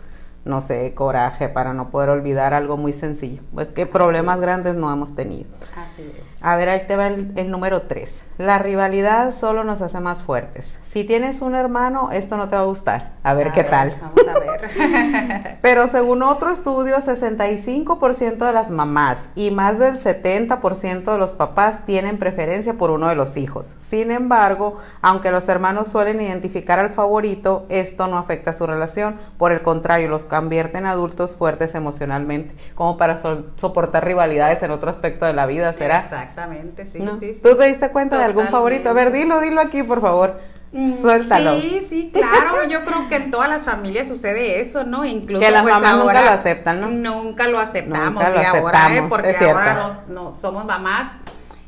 no 0.45 0.61
sé, 0.61 0.93
coraje 0.93 1.49
para 1.49 1.73
no 1.73 1.89
poder 1.89 2.09
olvidar 2.09 2.53
algo 2.53 2.77
muy 2.77 2.93
sencillo. 2.93 3.41
Pues 3.53 3.69
que 3.69 3.85
problemas 3.85 4.39
grandes 4.39 4.75
no 4.75 4.91
hemos 4.91 5.13
tenido. 5.13 5.49
Así 5.75 6.01
es. 6.01 6.32
A 6.43 6.55
ver, 6.57 6.67
ahí 6.69 6.83
te 6.87 6.95
va 6.97 7.07
el, 7.07 7.31
el 7.35 7.49
número 7.49 7.83
3. 7.83 8.15
La 8.37 8.57
rivalidad 8.59 9.33
solo 9.39 9.63
nos 9.63 9.81
hace 9.81 9.99
más 9.99 10.17
fuertes. 10.19 10.77
Si 10.83 11.03
tienes 11.03 11.41
un 11.41 11.55
hermano, 11.55 12.09
esto 12.11 12.35
no 12.35 12.49
te 12.49 12.55
va 12.55 12.63
a 12.63 12.65
gustar. 12.65 13.11
A 13.23 13.33
ver 13.33 13.47
A 13.49 13.51
qué 13.53 13.63
tal. 13.63 13.93
Vamos 14.01 14.27
a 14.27 14.39
ver. 14.39 15.57
Pero 15.61 15.87
según 15.87 16.21
otro 16.23 16.51
estudio, 16.51 16.97
65% 16.97 18.45
de 18.45 18.53
las 18.53 18.69
mamás 18.69 19.29
y 19.35 19.51
más 19.51 19.79
del 19.79 19.95
70% 19.97 21.11
de 21.11 21.17
los 21.17 21.31
papás 21.31 21.85
tienen 21.85 22.17
preferencia 22.17 22.73
por 22.73 22.91
uno 22.91 23.07
de 23.07 23.15
los 23.15 23.37
hijos. 23.37 23.75
Sin 23.81 24.11
embargo, 24.11 24.77
aunque 25.01 25.31
los 25.31 25.47
hermanos 25.47 25.87
suelen 25.89 26.19
identificar 26.21 26.79
al 26.79 26.89
favorito, 26.89 27.65
esto 27.69 28.07
no 28.07 28.17
afecta 28.17 28.53
su 28.53 28.65
relación. 28.67 29.17
Por 29.37 29.51
el 29.51 29.61
contrario, 29.61 30.09
los 30.09 30.25
convierte 30.25 30.79
en 30.79 30.85
adultos 30.87 31.35
fuertes 31.35 31.75
emocionalmente, 31.75 32.55
como 32.75 32.97
para 32.97 33.21
so- 33.21 33.45
soportar 33.57 34.05
rivalidades 34.05 34.61
en 34.63 34.71
otro 34.71 34.89
aspecto 34.89 35.25
de 35.25 35.33
la 35.33 35.45
vida, 35.45 35.71
¿será? 35.73 36.01
Exactamente, 36.33 36.85
sí, 36.85 36.99
¿No? 36.99 37.19
sí, 37.19 37.33
sí. 37.35 37.41
¿Tú 37.41 37.55
te 37.55 37.65
diste 37.65 37.89
cuenta 37.91 38.17
de 38.17 38.23
algún 38.25 38.47
favorito? 38.47 38.89
A 38.89 38.93
ver, 38.93 39.11
dilo, 39.11 39.39
dilo 39.39 39.61
aquí, 39.61 39.83
por 39.83 40.01
favor. 40.01 40.39
Suéltalo. 41.01 41.61
Sí, 41.61 41.81
sí, 41.87 42.11
claro. 42.11 42.67
Yo 42.67 42.83
creo 42.83 43.07
que 43.07 43.17
en 43.17 43.29
todas 43.29 43.47
las 43.47 43.63
familias 43.63 44.07
sucede 44.07 44.59
eso, 44.59 44.83
¿no? 44.83 45.05
Incluso 45.05 45.39
Que 45.45 45.51
las 45.51 45.61
pues, 45.61 45.71
mamás 45.75 45.97
nunca 45.97 46.23
lo 46.23 46.29
aceptan, 46.31 46.81
¿no? 46.81 46.89
Nunca 46.89 47.47
lo 47.47 47.59
aceptamos. 47.59 48.13
Nunca 48.15 48.29
lo 48.31 48.41
y 48.41 48.45
ahora, 48.45 48.95
¿eh? 48.95 49.03
Porque 49.07 49.35
ahora 49.37 49.73
nos, 49.75 50.07
nos- 50.07 50.37
somos 50.39 50.65
mamás 50.65 51.11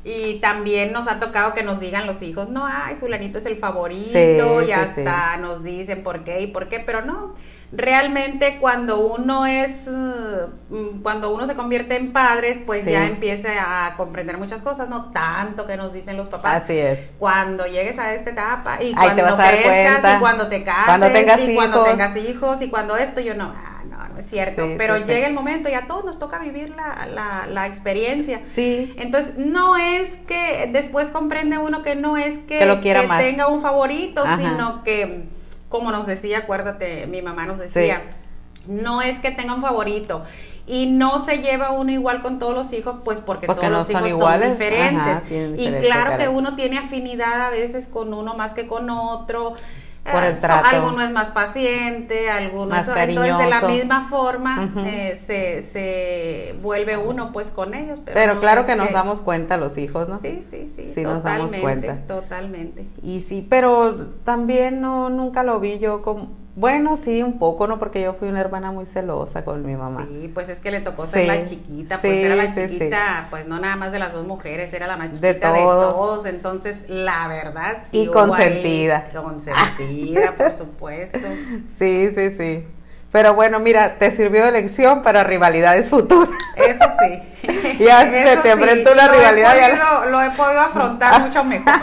Y 0.03 0.39
también 0.39 0.91
nos 0.91 1.07
ha 1.07 1.19
tocado 1.19 1.53
que 1.53 1.63
nos 1.63 1.79
digan 1.79 2.05
los 2.07 2.22
hijos, 2.22 2.50
no, 2.50 2.65
ay, 2.67 2.95
fulanito 3.00 3.39
es 3.39 3.45
el 3.48 3.57
favorito, 3.57 4.62
y 4.62 4.72
hasta 4.72 5.38
nos 5.38 5.63
dicen 5.63 6.03
por 6.03 6.24
qué 6.24 6.41
y 6.41 6.48
por 6.48 6.69
qué, 6.69 6.79
pero 6.79 7.01
no. 7.03 7.34
Realmente 7.72 8.57
cuando 8.60 9.00
uno 9.00 9.45
es, 9.45 9.88
mm, 9.88 11.01
cuando 11.01 11.34
uno 11.34 11.48
se 11.48 11.55
convierte 11.55 11.95
en 11.95 12.13
padres, 12.13 12.60
pues 12.65 12.86
ya 12.86 13.05
empieza 13.05 13.88
a 13.88 13.95
comprender 13.95 14.38
muchas 14.38 14.62
cosas, 14.62 14.88
no 14.89 15.12
tanto 15.12 15.65
que 15.65 15.77
nos 15.77 15.91
dicen 15.93 16.17
los 16.17 16.27
papás. 16.27 16.63
Así 16.63 16.77
es. 16.77 17.00
Cuando 17.19 17.65
llegues 17.65 17.98
a 18.00 18.13
esta 18.13 18.29
etapa 18.29 18.81
y 18.81 18.93
cuando 18.93 19.38
crezcas 19.38 20.15
y 20.15 20.19
cuando 20.19 20.48
te 20.48 20.63
cases 20.63 20.86
cuando 20.86 21.51
y 21.51 21.55
cuando 21.55 21.84
tengas 21.84 22.15
hijos 22.17 22.62
y 22.62 22.69
cuando 22.69 22.98
esto, 22.98 23.22
yo 23.22 23.34
no, 23.34 23.53
es 24.17 24.29
cierto, 24.29 24.67
pero 24.77 24.98
llega 24.98 25.27
el 25.27 25.34
momento 25.34 25.69
y 25.69 25.74
a 25.74 25.88
todos 25.88 26.05
nos 26.05 26.19
toca 26.19 26.39
vivir 26.39 26.74
la, 26.75 27.48
la, 27.48 27.67
experiencia. 27.67 28.41
Sí. 28.53 28.93
Entonces, 28.98 29.38
no 29.38 29.75
es 29.77 30.15
que 30.27 30.69
después 30.72 31.10
comprende 31.10 31.57
uno 31.57 31.81
que 31.81 31.95
no 31.95 32.17
es 32.17 32.38
que, 32.39 32.60
tenga 33.17 33.48
un 33.48 33.62
favorito, 33.62 34.24
sino 34.38 34.84
que, 34.84 35.25
como 35.69 35.91
nos 35.91 36.05
decía, 36.05 36.39
acuérdate, 36.39 37.07
mi 37.07 37.22
mamá 37.22 37.45
nos 37.45 37.60
decía, 37.60 38.01
no 38.67 39.01
es 39.01 39.19
que 39.19 39.31
tenga 39.31 39.53
un 39.53 39.62
favorito. 39.62 40.24
Y 40.67 40.88
no 40.88 41.24
se 41.24 41.39
lleva 41.39 41.69
uno 41.69 41.91
igual 41.91 42.24
con 42.24 42.39
todos 42.39 42.55
los 42.55 42.74
hijos, 42.74 42.95
pues 43.03 43.19
porque, 43.19 43.45
todos 43.45 43.69
los 43.69 43.88
hijos 43.89 44.10
son, 44.10 44.41
diferentes. 44.41 45.31
y 45.60 45.72
claro 45.81 46.17
que 46.17 46.27
uno 46.27 46.55
tiene 46.55 46.79
afinidad 46.79 47.48
a 47.48 47.50
veces 47.51 47.86
con 47.86 48.13
uno 48.13 48.34
más 48.34 48.55
que 48.55 48.65
con 48.65 48.89
otro 48.89 49.53
por 50.12 50.24
el 50.24 50.38
trato. 50.38 50.68
alguno 50.68 51.02
es 51.02 51.12
más 51.12 51.32
paciente, 51.32 52.30
alguno 52.30 52.68
más 52.68 52.88
es, 52.88 52.96
entonces 52.96 53.38
de 53.38 53.50
la 53.50 53.62
misma 53.62 54.08
forma 54.08 54.72
eh, 54.86 55.20
se, 55.24 55.64
se 55.64 56.56
vuelve 56.62 56.98
uno 56.98 57.32
pues 57.32 57.50
con 57.50 57.74
ellos. 57.74 58.00
Pero, 58.06 58.40
claro 58.40 58.66
que, 58.66 58.76
nos 58.76 58.92
damos 58.92 59.22
cuenta 59.22 59.58
los 59.58 59.78
hijos, 59.78 60.08
¿no? 60.08 60.20
Sí, 60.20 60.44
sí, 60.50 60.72
sí, 60.74 60.92
sí 60.94 61.02
nos 61.02 61.24
damos 61.24 61.52
cuenta. 61.56 61.98
Totalmente. 62.08 62.86
Y 63.02 63.22
sí, 63.22 63.46
pero 63.50 63.96
también 64.24 64.82
no 64.82 65.10
nunca 65.10 65.44
lo 65.44 65.60
vi 65.60 65.80
yo 65.80 66.02
como 66.02 66.45
bueno, 66.56 66.96
sí, 66.96 67.22
un 67.22 67.38
poco, 67.38 67.68
¿no? 67.68 67.80
Porque 67.80 68.02
yo 68.02 68.14
fui 68.14 68.30
una 68.30 68.40
hermana 68.40 68.72
muy 68.72 68.86
celosa 68.86 69.44
con 69.44 69.66
mi 69.66 69.76
mamá. 69.76 70.08
Sí, 70.10 70.32
pues 70.34 70.48
es 70.48 70.62
que 70.62 70.72
le 70.72 70.80
tocó 70.80 71.06
ser 71.06 71.28
la 71.28 71.44
chiquita, 71.44 72.00
pues 72.00 72.14
era 72.14 72.36
la 72.36 72.56
chiquita, 72.56 73.28
pues 73.30 73.46
no 73.46 73.60
nada 73.60 73.76
más 73.76 73.92
de 73.92 74.00
las 74.00 74.14
dos 74.14 74.26
mujeres, 74.26 74.72
era 74.72 74.88
la 74.88 74.96
más 74.96 75.10
chiquita 75.10 75.52
de 75.52 75.60
todos. 75.60 76.26
entonces 76.26 76.86
la 76.88 77.28
verdad 77.28 77.80
sí. 77.92 78.04
Y 78.04 78.08
consentida. 78.08 79.04
consentida, 79.14 80.32
por 80.38 80.54
supuesto. 80.58 81.20
Sí, 81.78 82.10
sí, 82.16 82.32
sí. 82.38 82.66
Pero 83.12 83.34
bueno, 83.34 83.60
mira, 83.60 83.98
te 83.98 84.12
sirvió 84.12 84.46
de 84.46 84.52
lección 84.52 85.04
para 85.04 85.24
rivalidades 85.24 85.90
futuras. 85.90 86.38
Eso 86.56 86.86
sí. 87.00 87.48
y 87.84 87.88
así 87.88 88.30
se 88.30 88.38
te 88.38 88.52
enfrenta 88.52 88.94
una 88.94 89.08
rivalidad. 89.10 90.06
lo 90.10 90.22
he 90.22 90.32
podido 90.32 90.62
afrontar 90.62 91.22
mucho 91.28 91.44
mejor. 91.44 91.74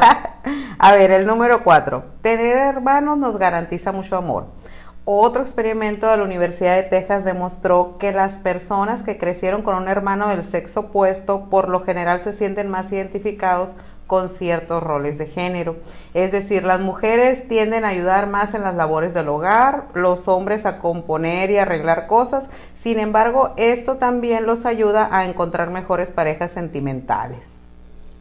A 0.79 0.93
ver, 0.93 1.11
el 1.11 1.27
número 1.27 1.63
cuatro. 1.63 2.05
Tener 2.23 2.57
hermanos 2.57 3.19
nos 3.19 3.39
garantiza 3.39 3.93
mucho 3.93 4.17
amor. 4.17 4.47
Otro 5.05 5.43
experimento 5.43 6.09
de 6.09 6.17
la 6.17 6.23
Universidad 6.23 6.77
de 6.77 6.85
Texas 6.85 7.25
demostró 7.25 7.99
que 7.99 8.13
las 8.13 8.35
personas 8.35 9.03
que 9.03 9.19
crecieron 9.19 9.63
con 9.63 9.75
un 9.75 9.89
hermano 9.89 10.29
del 10.29 10.45
sexo 10.45 10.81
opuesto 10.81 11.51
por 11.51 11.69
lo 11.69 11.83
general 11.83 12.23
se 12.23 12.33
sienten 12.33 12.71
más 12.71 12.93
identificados 12.93 13.71
con 14.07 14.29
ciertos 14.29 14.81
roles 14.81 15.19
de 15.19 15.27
género. 15.27 15.75
Es 16.15 16.31
decir, 16.31 16.63
las 16.63 16.79
mujeres 16.79 17.49
tienden 17.49 17.85
a 17.85 17.89
ayudar 17.89 18.29
más 18.29 18.55
en 18.55 18.63
las 18.63 18.77
labores 18.77 19.13
del 19.13 19.29
hogar, 19.29 19.87
los 19.95 20.29
hombres 20.29 20.67
a 20.67 20.79
componer 20.79 21.51
y 21.51 21.59
arreglar 21.59 22.07
cosas. 22.07 22.49
Sin 22.77 23.01
embargo, 23.01 23.55
esto 23.57 23.97
también 23.97 24.47
los 24.47 24.67
ayuda 24.67 25.09
a 25.11 25.25
encontrar 25.25 25.71
mejores 25.71 26.13
parejas 26.13 26.53
sentimentales. 26.53 27.52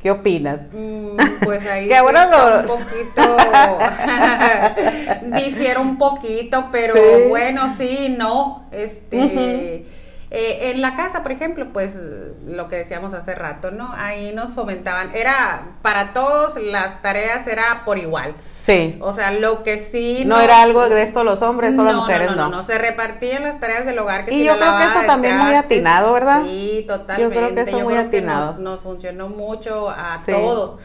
¿Qué 0.02 0.10
opinas? 0.10 0.62
Mm, 0.74 1.16
pues 1.44 1.66
ahí 1.68 1.88
sí 1.94 2.62
un 2.62 2.80
poquito, 2.80 3.38
difiere 5.36 5.80
un 5.80 5.98
poquito, 5.98 6.70
pero 6.72 6.96
bueno, 7.30 7.76
sí, 7.78 8.16
no, 8.18 8.66
este, 8.72 9.86
eh, 10.34 10.72
en 10.72 10.82
la 10.82 10.96
casa, 10.96 11.24
por 11.24 11.34
ejemplo, 11.34 11.68
pues 11.74 11.94
lo 12.48 12.70
que 12.70 12.78
decíamos 12.78 13.14
hace 13.14 13.36
rato, 13.36 13.70
¿no? 13.70 13.92
Ahí 13.98 14.32
nos 14.34 14.52
fomentaban, 14.52 15.14
era 15.14 15.74
para 15.82 16.14
todos 16.14 16.56
las 16.56 17.02
tareas 17.02 17.46
era 17.48 17.84
por 17.84 17.98
igual. 17.98 18.34
Sí. 18.66 18.98
O 19.02 19.12
sea, 19.12 19.32
lo 19.32 19.64
que 19.64 19.78
sí. 19.78 20.24
No 20.26 20.40
era 20.40 20.62
algo 20.62 20.88
de 20.88 21.04
esto 21.04 21.26
los 21.26 21.42
hombres, 21.42 21.76
todas 21.76 21.94
las 21.94 22.02
mujeres, 22.02 22.30
no. 22.30 22.36
No, 22.36 22.50
no, 22.50 22.58
no, 22.58 22.64
se 22.64 22.78
repartían 22.78 23.44
las 23.44 23.60
tareas 23.60 23.86
del 23.86 24.00
hogar. 24.00 24.24
Que 24.24 24.34
y 24.34 24.46
yo 24.46 24.58
creo 24.58 24.78
que 24.78 24.84
eso 24.86 25.02
también 25.06 25.38
muy 25.38 25.54
atinado, 25.54 26.14
¿verdad? 26.14 26.44
Sí, 26.44 26.86
totalmente. 26.88 27.36
Yo 27.36 27.42
creo 27.42 27.54
que 27.54 27.70
eso 27.70 27.80
muy 27.82 27.98
atinado. 27.98 28.58
nos, 28.60 28.80
funcionó 28.82 29.28
mucho 29.28 29.90
a 29.90 30.22
todos 30.26 30.78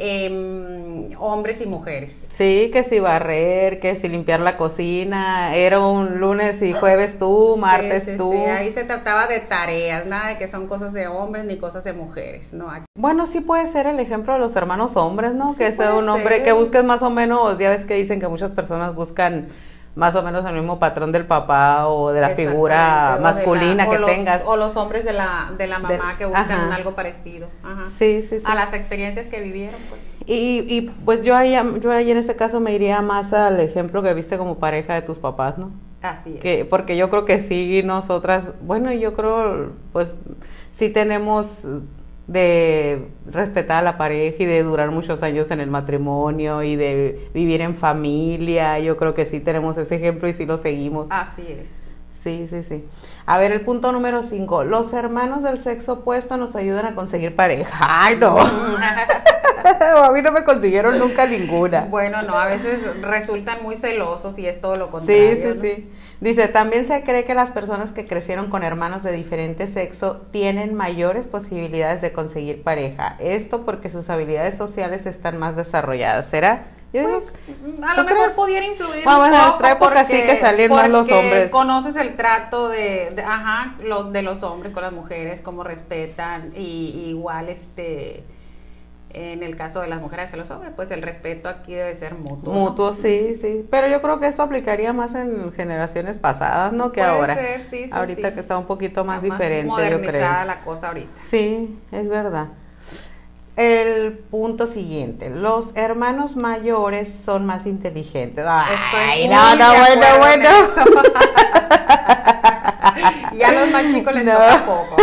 eh, 0.00 1.14
hombres 1.18 1.60
y 1.60 1.66
mujeres. 1.66 2.26
Sí, 2.30 2.70
que 2.72 2.84
si 2.84 3.00
barrer, 3.00 3.80
que 3.80 3.96
si 3.96 4.08
limpiar 4.08 4.40
la 4.40 4.56
cocina, 4.56 5.54
era 5.54 5.78
un 5.80 6.18
lunes 6.18 6.60
y 6.62 6.72
jueves 6.72 7.18
tú, 7.18 7.56
martes 7.58 8.16
tú. 8.16 8.32
Sí, 8.32 8.38
ahí 8.38 8.70
se 8.70 8.84
trataba 8.84 9.26
de 9.26 9.40
tareas, 9.40 10.06
nada 10.06 10.28
de 10.28 10.38
que 10.38 10.48
son 10.48 10.66
cosas 10.66 10.92
de 10.92 11.06
hombres 11.06 11.44
ni 11.44 11.58
cosas 11.58 11.84
de 11.84 11.92
mujeres, 11.92 12.52
¿no? 12.52 12.70
Bueno, 12.96 13.26
sí 13.26 13.40
puede 13.40 13.66
ser 13.66 13.86
el 13.86 14.00
ejemplo 14.00 14.32
de 14.32 14.38
los 14.38 14.56
hermanos 14.56 14.96
hombres, 14.96 15.32
¿no? 15.32 15.54
que 15.56 15.72
sea 15.72 15.94
un 15.94 16.08
hombre 16.08 16.42
que 16.42 16.52
busques 16.52 16.82
más 16.82 17.02
o 17.02 17.10
menos, 17.10 17.58
ya 17.58 17.70
ves 17.70 17.84
que 17.84 17.94
dicen 17.94 18.20
que 18.20 18.28
muchas 18.28 18.52
personas 18.52 18.94
buscan 18.94 19.48
más 19.94 20.14
o 20.14 20.22
menos 20.22 20.44
el 20.46 20.54
mismo 20.54 20.78
patrón 20.78 21.12
del 21.12 21.26
papá 21.26 21.88
o 21.88 22.12
de 22.12 22.20
la 22.20 22.30
figura 22.30 23.18
masculina 23.20 23.88
que 23.88 23.98
tengas. 23.98 24.42
O 24.46 24.56
los 24.56 24.76
hombres 24.76 25.04
de 25.04 25.12
la, 25.12 25.52
de 25.56 25.66
la 25.66 25.78
mamá 25.78 26.16
que 26.16 26.26
buscan 26.26 26.72
algo 26.72 26.94
parecido. 26.94 27.48
Sí, 27.98 28.22
sí, 28.22 28.38
sí. 28.38 28.42
A 28.44 28.54
las 28.54 28.72
experiencias 28.72 29.26
que 29.26 29.40
vivieron, 29.40 29.80
pues. 29.88 30.00
Y, 30.26 30.64
y 30.68 30.82
pues 31.04 31.22
yo 31.22 31.34
ahí, 31.34 31.56
yo 31.80 31.90
ahí 31.90 32.10
en 32.10 32.16
ese 32.16 32.36
caso 32.36 32.60
me 32.60 32.72
iría 32.72 33.02
más 33.02 33.32
al 33.32 33.58
ejemplo 33.58 34.02
que 34.02 34.14
viste 34.14 34.38
como 34.38 34.58
pareja 34.58 34.94
de 34.94 35.02
tus 35.02 35.18
papás, 35.18 35.58
¿no? 35.58 35.70
Así 36.02 36.34
es. 36.36 36.40
Que, 36.40 36.64
porque 36.64 36.96
yo 36.96 37.10
creo 37.10 37.24
que 37.24 37.42
sí, 37.42 37.82
nosotras, 37.84 38.44
bueno, 38.62 38.92
yo 38.92 39.14
creo, 39.14 39.72
pues 39.92 40.08
sí 40.72 40.88
tenemos 40.88 41.46
de 42.30 43.08
respetar 43.26 43.78
a 43.78 43.82
la 43.82 43.98
pareja 43.98 44.44
y 44.44 44.46
de 44.46 44.62
durar 44.62 44.92
muchos 44.92 45.20
años 45.24 45.50
en 45.50 45.58
el 45.58 45.68
matrimonio 45.68 46.62
y 46.62 46.76
de 46.76 47.28
vivir 47.34 47.60
en 47.60 47.74
familia. 47.74 48.78
Yo 48.78 48.96
creo 48.96 49.14
que 49.14 49.26
sí 49.26 49.40
tenemos 49.40 49.76
ese 49.76 49.96
ejemplo 49.96 50.28
y 50.28 50.32
sí 50.32 50.46
lo 50.46 50.56
seguimos. 50.56 51.08
Así 51.10 51.44
es. 51.48 51.92
Sí, 52.22 52.46
sí, 52.48 52.62
sí. 52.68 52.84
A 53.26 53.38
ver, 53.38 53.50
el 53.50 53.62
punto 53.62 53.90
número 53.90 54.22
cinco. 54.22 54.62
Los 54.62 54.92
hermanos 54.92 55.42
del 55.42 55.58
sexo 55.58 55.94
opuesto 55.94 56.36
nos 56.36 56.54
ayudan 56.54 56.86
a 56.86 56.94
conseguir 56.94 57.34
pareja. 57.34 57.78
¡Ay, 57.80 58.16
no! 58.16 58.36
a 60.04 60.12
mí 60.12 60.22
no 60.22 60.30
me 60.30 60.44
consiguieron 60.44 61.00
nunca 61.00 61.26
ninguna. 61.26 61.86
Bueno, 61.90 62.22
no, 62.22 62.38
a 62.38 62.46
veces 62.46 62.78
resultan 63.00 63.64
muy 63.64 63.74
celosos 63.74 64.38
y 64.38 64.46
es 64.46 64.60
todo 64.60 64.76
lo 64.76 64.90
contrario. 64.92 65.34
Sí, 65.34 65.42
sí, 65.42 65.60
sí. 65.60 65.90
Dice, 66.20 66.48
también 66.48 66.86
se 66.86 67.02
cree 67.02 67.24
que 67.24 67.34
las 67.34 67.50
personas 67.50 67.92
que 67.92 68.06
crecieron 68.06 68.50
con 68.50 68.62
hermanos 68.62 69.02
de 69.02 69.12
diferente 69.12 69.66
sexo 69.66 70.20
tienen 70.30 70.74
mayores 70.74 71.26
posibilidades 71.26 72.02
de 72.02 72.12
conseguir 72.12 72.62
pareja. 72.62 73.16
Esto 73.20 73.64
porque 73.64 73.90
sus 73.90 74.10
habilidades 74.10 74.58
sociales 74.58 75.06
están 75.06 75.38
más 75.38 75.56
desarrolladas. 75.56 76.26
¿Será? 76.30 76.66
pues, 76.92 77.32
a 77.82 77.94
lo 77.94 78.04
mejor 78.04 78.34
pudiera 78.34 78.66
influir 78.66 79.04
bueno, 79.04 79.26
en 79.26 79.30
nuestra 79.30 79.72
época 79.72 80.04
sí 80.04 80.22
que 80.22 80.40
salían 80.40 80.70
más 80.70 80.88
los 80.88 81.10
hombres. 81.10 81.50
conoces 81.50 81.96
el 81.96 82.16
trato 82.16 82.68
de, 82.68 83.14
ajá, 83.24 83.76
los, 83.82 84.12
de 84.12 84.22
los 84.22 84.42
hombres 84.42 84.72
con 84.72 84.82
las 84.82 84.92
mujeres, 84.92 85.40
cómo 85.40 85.62
respetan 85.62 86.52
y 86.56 87.04
igual 87.06 87.48
este 87.48 88.24
en 89.12 89.42
el 89.42 89.56
caso 89.56 89.80
de 89.80 89.88
las 89.88 90.00
mujeres 90.00 90.32
y 90.32 90.36
los 90.36 90.50
hombres, 90.50 90.72
pues 90.74 90.90
el 90.90 91.02
respeto 91.02 91.48
aquí 91.48 91.74
debe 91.74 91.94
ser 91.94 92.14
mutuo. 92.14 92.52
Mutuo, 92.52 92.94
sí, 92.94 93.36
sí. 93.40 93.66
Pero 93.70 93.88
yo 93.88 94.00
creo 94.00 94.20
que 94.20 94.28
esto 94.28 94.42
aplicaría 94.42 94.92
más 94.92 95.14
en 95.14 95.52
generaciones 95.52 96.16
pasadas, 96.16 96.72
¿no? 96.72 96.92
Que 96.92 97.02
ahora. 97.02 97.34
Ser, 97.34 97.62
sí, 97.62 97.84
sí, 97.84 97.90
ahorita 97.92 98.34
que 98.34 98.40
está 98.40 98.56
un 98.56 98.66
poquito 98.66 99.04
más, 99.04 99.22
diferente, 99.22 99.90
yo 99.90 100.00
creo. 100.00 100.44
la 100.44 100.60
cosa 100.64 100.88
ahorita. 100.88 101.20
Sí, 101.28 101.78
es 101.92 102.08
verdad. 102.08 102.48
El 103.56 104.12
punto 104.12 104.66
siguiente, 104.66 105.28
los 105.28 105.72
hermanos 105.74 106.36
mayores 106.36 107.12
son 107.24 107.44
más 107.44 107.66
inteligentes. 107.66 108.44
Ay, 108.48 109.28
no, 109.28 109.56
no, 109.56 109.70
bueno, 109.70 110.06
bueno. 110.18 110.48
y 113.32 113.42
a 113.42 113.52
los 113.52 113.70
más 113.70 113.92
chicos 113.92 114.14
les 114.14 114.24
toca 114.24 114.64
poco. 114.66 114.96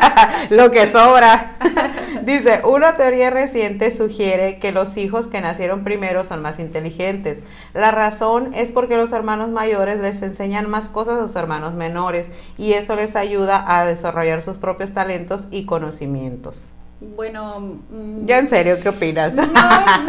Lo 0.50 0.70
que 0.70 0.90
sobra. 0.90 1.56
Dice, 2.22 2.62
una 2.64 2.96
teoría 2.96 3.30
reciente 3.30 3.94
sugiere 3.96 4.58
que 4.58 4.72
los 4.72 4.96
hijos 4.96 5.26
que 5.26 5.40
nacieron 5.40 5.84
primero 5.84 6.24
son 6.24 6.42
más 6.42 6.58
inteligentes. 6.58 7.38
La 7.74 7.90
razón 7.90 8.54
es 8.54 8.70
porque 8.70 8.96
los 8.96 9.12
hermanos 9.12 9.50
mayores 9.50 10.00
les 10.00 10.22
enseñan 10.22 10.70
más 10.70 10.86
cosas 10.86 11.20
a 11.20 11.26
sus 11.26 11.36
hermanos 11.36 11.74
menores 11.74 12.28
y 12.56 12.72
eso 12.72 12.96
les 12.96 13.16
ayuda 13.16 13.64
a 13.66 13.84
desarrollar 13.84 14.42
sus 14.42 14.56
propios 14.56 14.92
talentos 14.92 15.46
y 15.50 15.66
conocimientos. 15.66 16.56
Bueno, 17.16 17.60
mm, 17.90 18.26
ya 18.26 18.38
en 18.38 18.48
serio, 18.48 18.78
¿qué 18.82 18.88
opinas? 18.88 19.32
No, 19.34 19.44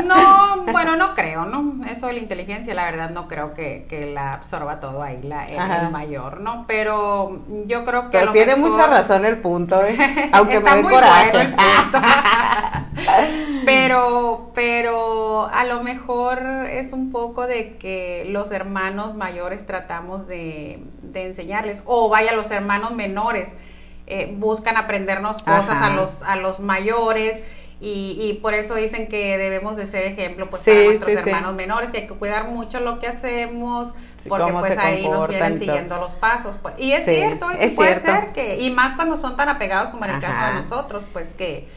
no, 0.04 0.64
bueno, 0.72 0.96
no 0.96 1.14
creo, 1.14 1.46
¿no? 1.46 1.86
Eso 1.86 2.08
de 2.08 2.14
la 2.14 2.20
inteligencia, 2.20 2.74
la 2.74 2.86
verdad, 2.86 3.10
no 3.10 3.28
creo 3.28 3.54
que, 3.54 3.86
que 3.90 4.12
la 4.12 4.34
absorba 4.34 4.80
todo 4.80 5.04
ahí, 5.04 5.22
la, 5.24 5.46
el, 5.46 5.92
mayor, 5.92 6.42
¿no? 6.42 6.66
Pero 6.68 7.44
yo 7.68 7.86
creo 7.86 8.10
que. 8.10 8.18
Pero 8.20 8.32
tiene 8.32 8.56
mucha 8.56 8.88
razón 8.88 9.26
el 9.26 9.38
punto, 9.38 9.84
¿eh? 9.84 9.98
Aunque 10.32 10.60
me 10.60 10.76
dé 10.76 10.82
coraje. 10.84 11.42
el 11.42 11.56
punto. 11.56 12.00
pero, 13.66 14.52
pero 14.54 15.48
a 15.48 15.64
lo 15.66 15.84
mejor 15.84 16.40
es 16.70 16.94
un 16.94 17.12
poco 17.12 17.48
de 17.48 17.78
que 17.78 18.26
los 18.30 18.52
hermanos 18.52 19.16
mayores 19.16 19.66
tratamos 19.66 20.28
de, 20.28 20.80
enseñarles, 21.14 21.82
o 21.86 22.10
vaya, 22.10 22.34
los 22.34 22.52
hermanos 22.52 22.92
menores 22.92 23.54
eh, 24.08 24.34
buscan 24.38 24.78
aprendernos 24.78 25.42
cosas 25.42 25.82
a 25.82 25.90
los, 25.92 26.10
a 26.26 26.36
los 26.36 26.60
mayores. 26.60 27.40
Y, 27.82 28.18
y, 28.22 28.34
por 28.36 28.54
eso 28.54 28.76
dicen 28.76 29.08
que 29.08 29.38
debemos 29.38 29.76
de 29.76 29.86
ser 29.86 30.06
ejemplo 30.06 30.50
pues 30.50 30.64
para 30.64 30.86
nuestros 30.86 31.12
hermanos 31.12 31.56
menores, 31.56 31.92
que 31.92 32.00
hay 32.00 32.08
que 32.08 32.14
cuidar 32.14 32.48
mucho 32.48 32.80
lo 32.80 33.00
que 33.00 33.08
hacemos, 33.08 33.94
porque 34.30 34.54
pues 34.54 34.78
ahí 34.78 35.08
nos 35.08 35.28
vienen 35.28 35.60
siguiendo 35.60 35.98
los 35.98 36.14
pasos. 36.14 36.56
Pues. 36.62 36.76
Y 36.78 36.94
es 36.94 37.04
cierto, 37.04 37.52
eso 37.52 37.76
puede 37.76 38.00
ser 38.00 38.32
que, 38.32 38.60
y 38.62 38.72
más 38.72 38.94
cuando 38.94 39.18
son 39.18 39.36
tan 39.36 39.50
apegados 39.50 39.90
como 39.90 40.06
en 40.06 40.12
el 40.12 40.22
caso 40.22 40.54
de 40.54 40.62
nosotros, 40.62 41.04
pues 41.12 41.34
que 41.34 41.68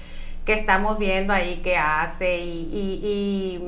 que 0.48 0.54
estamos 0.54 0.98
viendo 0.98 1.34
ahí 1.34 1.56
que 1.56 1.76
hace 1.76 2.38
y, 2.38 3.60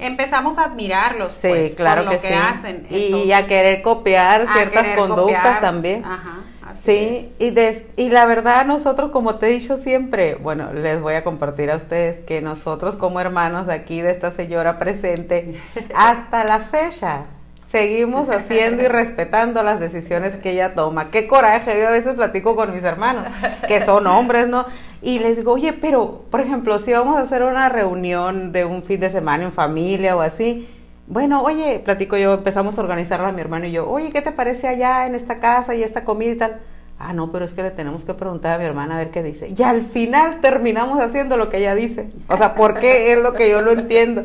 empezamos 0.00 0.58
a 0.58 0.64
admirarlos 0.64 1.30
pues, 1.40 1.76
claro 1.76 2.02
por 2.02 2.14
lo 2.14 2.20
que, 2.20 2.34
hacen. 2.34 2.84
y 2.90 3.30
a 3.30 3.46
querer 3.46 3.80
copiar 3.80 4.48
ciertas 4.52 4.96
conductas 4.96 5.60
también. 5.60 6.04
Ajá, 6.04 6.38
sí, 6.74 7.32
y, 7.38 7.54
y 7.96 8.08
la 8.10 8.26
verdad 8.26 8.66
nosotros, 8.66 9.10
como 9.10 9.36
te 9.36 9.46
he 9.46 9.50
dicho 9.50 9.76
siempre, 9.76 10.34
bueno, 10.34 10.72
les 10.72 11.00
voy 11.00 11.14
a 11.14 11.24
compartir 11.24 11.70
a 11.70 11.76
ustedes 11.76 12.18
que 12.24 12.40
nosotros 12.40 12.96
como 12.96 13.20
hermanos 13.20 13.66
de 13.66 13.74
aquí, 13.74 14.00
de 14.00 14.10
esta 14.10 14.30
señora 14.30 14.78
presente, 14.78 15.54
hasta 15.94 16.44
la 16.44 16.60
fecha, 16.60 17.24
seguimos 17.70 18.28
haciendo 18.28 18.82
y 18.82 18.88
respetando 18.88 19.62
las 19.62 19.80
decisiones 19.80 20.36
que 20.36 20.52
ella 20.52 20.74
toma. 20.74 21.10
Qué 21.10 21.26
coraje, 21.26 21.78
yo 21.80 21.88
a 21.88 21.92
veces 21.92 22.14
platico 22.14 22.56
con 22.56 22.74
mis 22.74 22.84
hermanos, 22.84 23.26
que 23.66 23.84
son 23.84 24.06
hombres, 24.06 24.48
¿no? 24.48 24.66
Y 25.02 25.18
les 25.18 25.36
digo, 25.36 25.52
oye, 25.52 25.72
pero, 25.72 26.24
por 26.30 26.40
ejemplo, 26.40 26.78
si 26.80 26.92
vamos 26.92 27.16
a 27.16 27.22
hacer 27.22 27.42
una 27.42 27.68
reunión 27.68 28.52
de 28.52 28.64
un 28.64 28.82
fin 28.82 29.00
de 29.00 29.10
semana 29.10 29.44
en 29.44 29.52
familia 29.52 30.16
o 30.16 30.20
así, 30.20 30.68
bueno, 31.10 31.42
oye, 31.42 31.80
platico 31.84 32.16
yo, 32.16 32.34
empezamos 32.34 32.78
a 32.78 32.80
organizarla 32.80 33.32
mi 33.32 33.40
hermano 33.40 33.66
y 33.66 33.72
yo, 33.72 33.90
oye, 33.90 34.10
¿qué 34.10 34.22
te 34.22 34.30
parece 34.30 34.68
allá 34.68 35.06
en 35.06 35.16
esta 35.16 35.40
casa 35.40 35.74
y 35.74 35.82
esta 35.82 36.04
comida 36.04 36.30
y 36.30 36.36
tal? 36.36 36.60
Ah, 37.00 37.12
no, 37.12 37.32
pero 37.32 37.46
es 37.46 37.52
que 37.52 37.64
le 37.64 37.72
tenemos 37.72 38.04
que 38.04 38.14
preguntar 38.14 38.54
a 38.54 38.58
mi 38.58 38.64
hermana 38.64 38.94
a 38.94 38.98
ver 38.98 39.10
qué 39.10 39.24
dice. 39.24 39.52
Y 39.56 39.60
al 39.64 39.86
final 39.86 40.40
terminamos 40.40 41.00
haciendo 41.00 41.36
lo 41.36 41.48
que 41.48 41.56
ella 41.58 41.74
dice. 41.74 42.10
O 42.28 42.36
sea, 42.36 42.54
¿por 42.54 42.78
qué 42.78 43.12
es 43.12 43.18
lo 43.18 43.32
que 43.32 43.50
yo 43.50 43.60
lo 43.60 43.72
entiendo? 43.72 44.24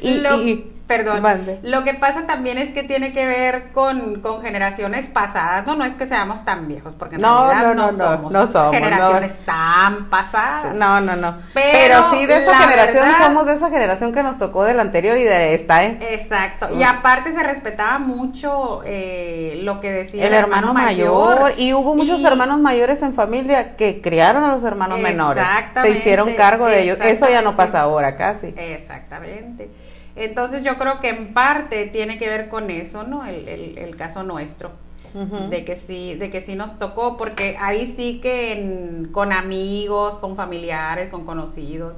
Y, 0.00 0.10
y 0.10 0.70
Perdón. 0.90 1.60
Lo 1.62 1.84
que 1.84 1.94
pasa 1.94 2.26
también 2.26 2.58
es 2.58 2.72
que 2.72 2.82
tiene 2.82 3.12
que 3.12 3.24
ver 3.24 3.68
con, 3.72 4.20
con, 4.20 4.42
generaciones 4.42 5.06
pasadas. 5.06 5.64
No, 5.64 5.76
no 5.76 5.84
es 5.84 5.94
que 5.94 6.04
seamos 6.08 6.44
tan 6.44 6.66
viejos, 6.66 6.94
porque 6.94 7.14
en 7.14 7.22
no, 7.22 7.46
realidad 7.46 7.74
no, 7.76 7.92
no, 7.92 8.52
somos, 8.52 8.74
generaciones 8.74 9.38
tan 9.46 10.10
pasadas. 10.10 10.74
No, 10.74 11.00
no, 11.00 11.14
no. 11.14 11.36
Pero, 11.54 12.10
sí 12.10 12.26
de 12.26 12.42
esa 12.42 12.54
generación 12.54 13.06
somos 13.18 13.46
de 13.46 13.54
esa 13.54 13.70
generación 13.70 14.12
que 14.12 14.24
nos 14.24 14.36
tocó 14.36 14.64
de 14.64 14.74
la 14.74 14.82
anterior 14.82 15.16
y 15.16 15.22
de 15.22 15.54
esta, 15.54 15.84
¿eh? 15.84 15.96
Exacto. 16.10 16.68
Y 16.74 16.82
aparte 16.82 17.32
se 17.32 17.42
respetaba 17.44 18.00
mucho 18.00 18.80
eh, 18.84 19.60
lo 19.62 19.78
que 19.78 19.92
decía 19.92 20.26
el, 20.26 20.34
hermano, 20.34 20.74
mayor. 20.74 21.52
Y 21.56 21.72
hubo 21.72 21.94
muchos 21.94 22.24
hermanos 22.24 22.58
mayores 22.58 23.00
en 23.02 23.14
familia 23.14 23.76
que 23.76 24.00
criaron 24.00 24.42
a 24.42 24.52
los 24.52 24.64
hermanos 24.64 24.98
menores. 24.98 25.44
Se 25.82 25.90
hicieron 25.90 26.32
cargo 26.34 26.66
de 26.66 26.82
ellos. 26.82 26.98
Eso 27.00 27.30
ya 27.30 27.42
no 27.42 27.54
pasa 27.54 27.82
ahora 27.82 28.16
casi. 28.16 28.52
Exactamente. 28.56 29.70
Entonces 30.16 30.62
yo 30.62 30.76
creo 30.76 31.00
que 31.00 31.08
en 31.08 31.32
parte 31.32 31.86
tiene 31.86 32.18
que 32.18 32.28
ver 32.28 32.48
con 32.48 32.70
eso, 32.70 33.04
¿no? 33.04 33.24
El, 33.24 33.48
el, 33.48 33.96
caso 33.96 34.22
nuestro. 34.22 34.72
de 35.12 35.64
que 35.64 35.74
sí 35.74 36.14
de 36.14 36.30
que 36.30 36.40
sí 36.40 36.54
nos 36.54 36.78
tocó 36.78 37.16
porque 37.16 37.56
ahí 37.58 37.86
sí 37.88 38.20
que 38.22 39.08
con 39.10 39.32
amigos 39.32 40.18
con 40.18 40.36
familiares 40.36 41.08
con 41.08 41.24
conocidos 41.26 41.96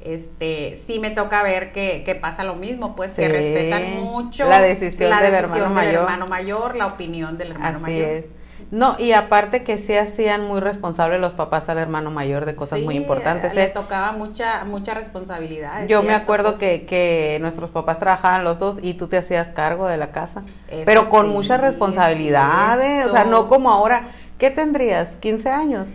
este 0.00 0.80
sí 0.86 0.98
me 0.98 1.10
toca 1.10 1.42
ver 1.42 1.72
que, 1.72 2.04
que 2.06 2.14
pasa 2.14 2.44
lo 2.44 2.54
mismo 2.54 2.96
pues 2.96 3.12
se 3.12 3.28
respetan 3.28 4.00
mucho 4.00 4.48
la 4.48 4.62
decisión, 4.62 5.10
del, 5.20 5.34
hermano 5.34 6.26
mayor. 6.26 6.74
la 6.74 6.86
opinión 6.86 7.36
del 7.36 7.50
hermano 7.50 7.80
mayor 7.80 8.24
no, 8.70 8.96
y 8.98 9.12
aparte 9.12 9.64
que 9.64 9.78
sí 9.78 9.96
hacían 9.96 10.46
muy 10.46 10.60
responsables 10.60 11.20
los 11.20 11.32
papás 11.32 11.68
al 11.68 11.78
hermano 11.78 12.10
mayor 12.10 12.44
de 12.44 12.54
cosas 12.54 12.80
muy 12.80 12.96
importantes. 12.96 13.54
Le 13.54 13.64
¿eh? 13.64 13.68
tocaba 13.68 14.12
mucha 14.12 14.64
mucha 14.64 14.94
responsabilidad. 14.94 15.86
Yo 15.86 16.02
me 16.02 16.14
acuerdo 16.14 16.50
pues. 16.50 16.60
que, 16.60 16.86
que 16.86 17.38
nuestros 17.40 17.70
papás 17.70 17.98
trabajaban 17.98 18.44
los 18.44 18.58
dos 18.58 18.78
y 18.82 18.94
tú 18.94 19.08
te 19.08 19.16
hacías 19.16 19.48
cargo 19.48 19.86
de 19.86 19.96
la 19.96 20.10
casa, 20.12 20.42
pero 20.84 21.08
con 21.08 21.28
muchas 21.28 21.60
responsabilidades, 21.60 23.06
o 23.06 23.12
sea, 23.12 23.24
no 23.24 23.48
como 23.48 23.70
ahora. 23.70 24.08
¿Qué 24.38 24.52
tendrías? 24.52 25.20
¿15 25.20 25.46
años? 25.48 25.88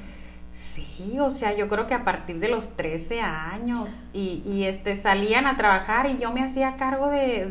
Sí, 0.73 1.19
o 1.19 1.29
sea, 1.29 1.55
yo 1.55 1.69
creo 1.69 1.85
que 1.85 1.93
a 1.93 2.03
partir 2.03 2.39
de 2.39 2.47
los 2.47 2.67
13 2.75 3.21
años 3.21 3.91
y, 4.11 4.41
y 4.43 4.63
este 4.63 4.95
salían 4.95 5.45
a 5.45 5.55
trabajar 5.55 6.07
y 6.09 6.17
yo 6.17 6.31
me 6.31 6.43
hacía 6.43 6.75
cargo 6.77 7.09
de, 7.09 7.45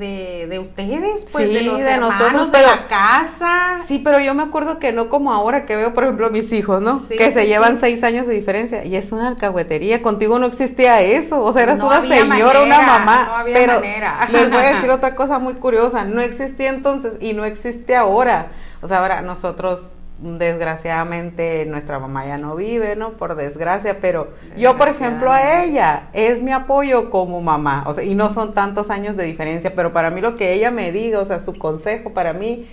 de, 0.49 0.59
ustedes, 0.59 1.25
pues 1.31 1.49
de 1.49 1.63
los 1.63 1.79
de 1.79 1.99
nosotros, 1.99 2.51
de 2.51 2.63
la 2.63 2.89
casa. 2.89 3.79
Sí, 3.87 4.01
pero 4.01 4.19
yo 4.19 4.35
me 4.35 4.43
acuerdo 4.43 4.81
que 4.81 4.93
no 4.93 5.09
como 5.09 5.33
ahora 5.33 5.67
que 5.67 5.77
veo, 5.77 5.95
por 5.95 6.03
ejemplo, 6.03 6.31
mis 6.31 6.53
hijos, 6.53 6.83
¿no? 6.83 7.01
que 7.07 7.31
se 7.31 7.47
llevan 7.47 7.79
seis 7.79 8.03
años 8.03 8.27
de 8.27 8.35
diferencia 8.35 8.85
y 8.85 8.97
es 8.97 9.13
una 9.13 9.29
alcahuetería. 9.29 10.03
Contigo 10.03 10.41
no 10.41 10.47
existía 10.47 11.01
eso, 11.01 11.45
o 11.45 11.53
sea, 11.53 11.63
eras 11.63 11.81
una 11.81 12.03
señora, 12.03 12.63
una 12.63 12.83
mamá. 12.83 13.25
No 13.29 13.37
había 13.37 13.55
pero 13.55 13.75
manera. 13.75 14.29
les 14.33 14.51
voy 14.51 14.65
a 14.65 14.75
decir 14.75 14.91
otra 14.91 15.15
cosa 15.15 15.39
muy 15.39 15.55
curiosa, 15.55 16.05
no 16.05 16.21
existía 16.21 16.71
entonces 16.71 17.15
y 17.21 17.35
no 17.35 17.45
existe 17.45 17.95
ahora. 17.95 18.49
O 18.81 18.89
sea, 18.89 18.99
ahora 18.99 19.23
nosotros 19.23 19.81
desgraciadamente 20.23 21.67
nuestra 21.67 21.99
mamá 21.99 22.27
ya 22.27 22.39
no 22.39 22.55
vive, 22.55 22.95
¿no? 22.97 23.13
Por 23.13 23.35
desgracia, 23.35 23.99
pero 24.01 24.29
yo, 24.57 24.77
por 24.79 24.89
ejemplo, 24.89 25.33
a 25.33 25.65
ella 25.65 26.09
es 26.13 26.41
mi 26.41 26.53
apoyo 26.53 27.11
como 27.11 27.41
mamá, 27.41 27.85
o 27.87 27.95
sea, 27.95 28.05
y 28.05 28.15
no 28.15 28.33
son 28.33 28.55
tantos 28.55 28.91
años 28.91 29.17
de 29.17 29.25
diferencia, 29.25 29.75
pero 29.75 29.93
para 29.93 30.11
mí 30.11 30.21
lo 30.21 30.37
que 30.37 30.53
ella 30.53 30.71
me 30.71 30.93
diga, 30.93 31.21
o 31.21 31.27
sea, 31.27 31.41
su 31.43 31.55
consejo 31.59 32.11
para 32.11 32.33
mí 32.33 32.67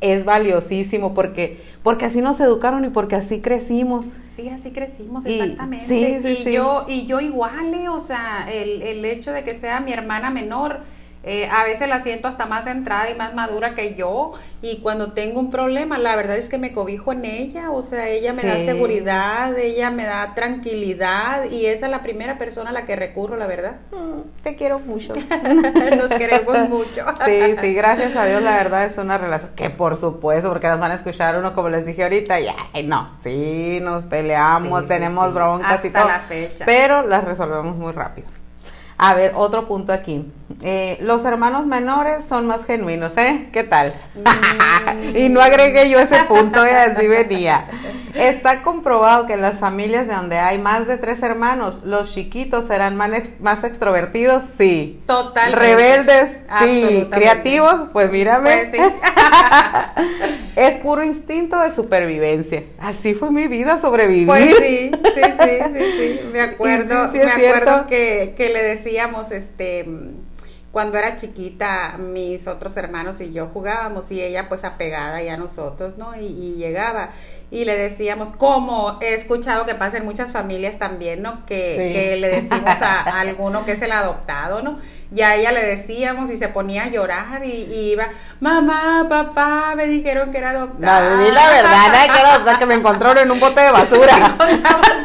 es 0.00 0.24
valiosísimo 0.24 1.14
porque 1.14 1.62
porque 1.82 2.06
así 2.06 2.20
nos 2.20 2.40
educaron 2.40 2.84
y 2.84 2.90
porque 2.90 3.16
así 3.16 3.40
crecimos. 3.40 4.04
Sí, 4.26 4.48
así 4.48 4.70
crecimos, 4.70 5.24
exactamente. 5.24 5.86
sí, 5.86 6.18
sí, 6.22 6.48
y 6.48 6.52
yo 6.52 6.86
y 6.88 7.06
yo 7.06 7.20
igual, 7.20 7.86
o 7.88 8.00
sea, 8.00 8.48
el, 8.52 8.82
el 8.82 9.04
hecho 9.04 9.32
de 9.32 9.44
que 9.44 9.54
sea 9.54 9.80
mi 9.80 9.92
hermana 9.92 10.30
menor, 10.30 10.80
eh, 11.26 11.48
a 11.50 11.64
veces 11.64 11.88
la 11.88 12.02
siento 12.02 12.28
hasta 12.28 12.44
más 12.44 12.64
centrada 12.64 13.10
y 13.10 13.14
más 13.14 13.34
madura 13.34 13.74
que 13.74 13.94
yo 13.94 14.32
y 14.60 14.78
cuando 14.78 15.12
tengo 15.12 15.40
un 15.40 15.50
problema 15.50 15.98
la 15.98 16.16
verdad 16.16 16.36
es 16.36 16.50
que 16.50 16.58
me 16.58 16.72
cobijo 16.72 17.12
en 17.12 17.24
ella, 17.24 17.70
o 17.70 17.80
sea, 17.80 18.08
ella 18.08 18.32
me 18.32 18.42
da 18.42 18.56
seguridad, 18.58 19.58
ella 19.58 19.90
me 19.90 20.04
da 20.04 20.34
tranquilidad 20.34 21.50
y 21.50 21.66
esa 21.66 21.86
es 21.86 21.90
la 21.90 22.02
primera 22.02 22.36
persona 22.36 22.70
a 22.70 22.72
la 22.72 22.84
que 22.84 22.94
recurro, 22.94 23.36
la 23.36 23.46
verdad. 23.46 23.76
Mm, 23.90 24.42
te 24.42 24.54
quiero 24.56 24.78
mucho. 24.80 25.14
Nos 25.96 26.10
queremos 26.10 26.68
mucho. 26.68 27.04
sí, 27.24 27.56
sí, 27.60 27.74
gracias 27.74 28.14
a 28.16 28.26
Dios 28.26 28.42
la 28.42 28.56
verdad 28.56 28.84
es 28.84 28.98
una 28.98 29.16
relación 29.16 29.52
que 29.56 29.70
por 29.70 29.96
supuesto, 29.96 30.50
porque 30.50 30.68
nos 30.68 30.78
van 30.78 30.92
a 30.92 30.96
escuchar 30.96 31.36
uno 31.38 31.54
como 31.54 31.68
les 31.68 31.86
dije 31.86 32.02
ahorita, 32.02 32.38
ya, 32.40 32.54
no, 32.84 33.10
sí, 33.22 33.78
nos 33.82 34.04
peleamos, 34.04 34.86
tenemos 34.86 35.32
broncas 35.32 35.84
y 35.84 35.90
todo. 35.90 36.06
la 36.06 36.20
fecha. 36.20 36.64
Pero 36.66 37.06
las 37.06 37.24
resolvemos 37.24 37.76
muy 37.76 37.92
rápido. 37.92 38.28
A 38.96 39.14
ver, 39.14 39.32
otro 39.34 39.66
punto 39.66 39.92
aquí. 39.92 40.30
Eh, 40.62 40.98
los 41.00 41.24
hermanos 41.24 41.66
menores 41.66 42.26
son 42.26 42.46
más 42.46 42.64
genuinos, 42.66 43.12
¿eh? 43.16 43.48
¿Qué 43.52 43.64
tal? 43.64 43.94
Mm. 44.14 45.16
y 45.16 45.28
no 45.28 45.40
agregué 45.40 45.88
yo 45.88 45.98
ese 45.98 46.24
punto, 46.28 46.64
y 46.64 46.68
¿eh? 46.68 46.76
así 46.76 47.06
venía. 47.06 47.66
Está 48.14 48.62
comprobado 48.62 49.26
que 49.26 49.32
en 49.32 49.42
las 49.42 49.58
familias 49.58 50.06
de 50.06 50.14
donde 50.14 50.38
hay 50.38 50.58
más 50.58 50.86
de 50.86 50.98
tres 50.98 51.22
hermanos, 51.22 51.80
los 51.84 52.14
chiquitos 52.14 52.66
serán 52.66 52.96
más, 52.96 53.64
extrovertidos, 53.64 54.44
sí. 54.56 55.02
Total. 55.06 55.52
Rebeldes, 55.52 56.38
sí. 56.60 57.08
Creativos, 57.10 57.88
pues 57.92 58.12
mírame. 58.12 58.68
Pues 58.68 58.70
sí. 58.70 58.78
es 60.56 60.76
puro 60.76 61.02
instinto 61.02 61.58
de 61.58 61.72
supervivencia. 61.72 62.64
Así 62.78 63.14
fue 63.14 63.30
mi 63.30 63.48
vida, 63.48 63.80
sobrevivir. 63.80 64.26
Pues 64.26 64.56
sí, 64.58 64.90
sí, 64.92 65.22
sí, 65.22 65.58
sí, 65.74 65.84
sí. 65.98 66.20
Me 66.32 66.40
acuerdo, 66.42 67.10
me 67.12 67.22
acuerdo 67.24 67.86
que, 67.86 68.34
que 68.36 68.50
le 68.50 68.62
decíamos, 68.62 69.32
este 69.32 69.86
cuando 70.74 70.98
era 70.98 71.16
chiquita, 71.16 71.94
mis 71.98 72.48
otros 72.48 72.76
hermanos 72.76 73.20
y 73.20 73.32
yo 73.32 73.46
jugábamos 73.46 74.10
y 74.10 74.20
ella 74.20 74.48
pues 74.48 74.64
apegada 74.64 75.22
ya 75.22 75.34
a 75.34 75.36
nosotros, 75.36 75.96
¿no? 75.96 76.16
Y, 76.16 76.56
llegaba 76.56 77.10
y 77.52 77.64
le 77.64 77.76
decíamos, 77.76 78.32
como 78.32 78.98
he 79.00 79.14
escuchado 79.14 79.66
que 79.66 79.76
pasa 79.76 79.98
en 79.98 80.04
muchas 80.04 80.32
familias 80.32 80.76
también, 80.78 81.22
¿no? 81.22 81.46
Que, 81.46 82.16
le 82.18 82.28
decimos 82.28 82.82
a, 82.82 83.20
alguno 83.20 83.64
que 83.64 83.72
es 83.72 83.82
el 83.82 83.92
adoptado, 83.92 84.62
¿no? 84.62 84.80
Y 85.14 85.20
a 85.22 85.36
ella 85.36 85.52
le 85.52 85.64
decíamos 85.64 86.28
y 86.30 86.38
se 86.38 86.48
ponía 86.48 86.84
a 86.84 86.88
llorar 86.88 87.44
y, 87.44 87.92
iba, 87.92 88.08
mamá, 88.40 89.06
papá, 89.08 89.74
me 89.76 89.86
dijeron 89.86 90.32
que 90.32 90.38
era 90.38 90.50
adoptado. 90.50 91.18
No, 91.18 91.30
la 91.30 91.48
verdad, 91.50 92.52
que, 92.52 92.58
que 92.58 92.66
me 92.66 92.74
encontraron 92.74 93.18
en 93.18 93.30
un 93.30 93.38
bote 93.38 93.60
de 93.60 93.70
basura. 93.70 94.12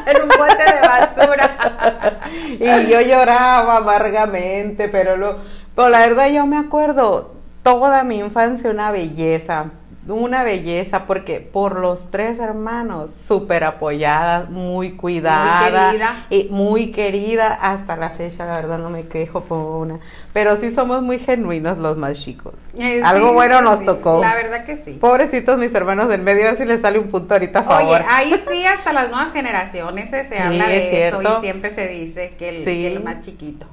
en 0.08 0.22
un 0.24 0.30
bote 0.30 0.64
de 0.64 0.88
basura. 0.88 1.49
y 2.60 2.90
yo 2.90 3.02
lloraba 3.02 3.78
amargamente, 3.78 4.88
pero 4.90 5.18
lo 5.18 5.38
pero 5.76 5.90
la 5.90 6.00
verdad 6.00 6.30
yo 6.30 6.46
me 6.46 6.58
acuerdo 6.58 7.32
toda 7.64 8.04
mi 8.04 8.20
infancia 8.20 8.70
una 8.70 8.92
belleza. 8.92 9.68
Una 10.10 10.44
belleza 10.44 11.06
porque 11.06 11.40
por 11.40 11.80
los 11.80 12.10
tres 12.12 12.40
hermanos, 12.40 13.10
súper 13.28 13.64
apoyada, 13.64 14.46
muy 14.50 14.94
cuidada. 14.94 15.62
Muy 15.62 15.90
querida. 15.92 16.26
Y 16.30 16.48
muy 16.50 16.92
querida 16.92 17.54
hasta 17.54 17.96
la 17.96 18.10
fecha, 18.12 18.46
la 18.46 18.56
verdad 18.56 18.80
no 18.80 18.90
me 18.90 19.08
quejo 19.08 19.42
por 19.42 19.82
una. 19.82 20.00
Pero 20.34 20.60
sí 20.60 20.72
somos 20.72 21.02
muy 21.02 21.20
genuinos 21.20 21.78
los 21.78 21.98
más 21.98 22.20
chicos. 22.20 22.54
Eh, 22.78 23.02
Algo 23.04 23.34
bueno 23.34 23.62
nos 23.62 23.86
tocó. 23.86 24.20
La 24.22 24.36
verdad 24.36 24.66
que 24.66 24.78
sí. 24.78 24.94
Pobrecitos 24.94 25.58
mis 25.58 25.74
hermanos 25.74 26.10
del 26.10 26.22
medio, 26.22 26.44
a 26.44 26.52
ver 26.52 26.58
si 26.58 26.66
les 26.66 26.82
sale 26.82 27.00
un 27.00 27.10
punto 27.10 27.34
ahorita 27.34 27.60
a 27.60 27.64
favor. 27.64 28.02
Oye, 28.02 28.06
ahí 28.10 28.36
sí 28.50 28.66
hasta 28.78 28.94
las 28.94 29.10
nuevas 29.10 29.32
generaciones 29.32 30.12
eh, 30.14 30.26
se 30.28 30.40
habla 30.40 30.68
de 30.68 31.08
eso 31.08 31.22
y 31.22 31.42
siempre 31.42 31.72
se 31.72 31.88
dice 31.88 32.36
que 32.38 32.50
el, 32.50 32.64
que 32.64 32.88
el 32.88 33.04
más 33.04 33.22
chiquito. 33.22 33.66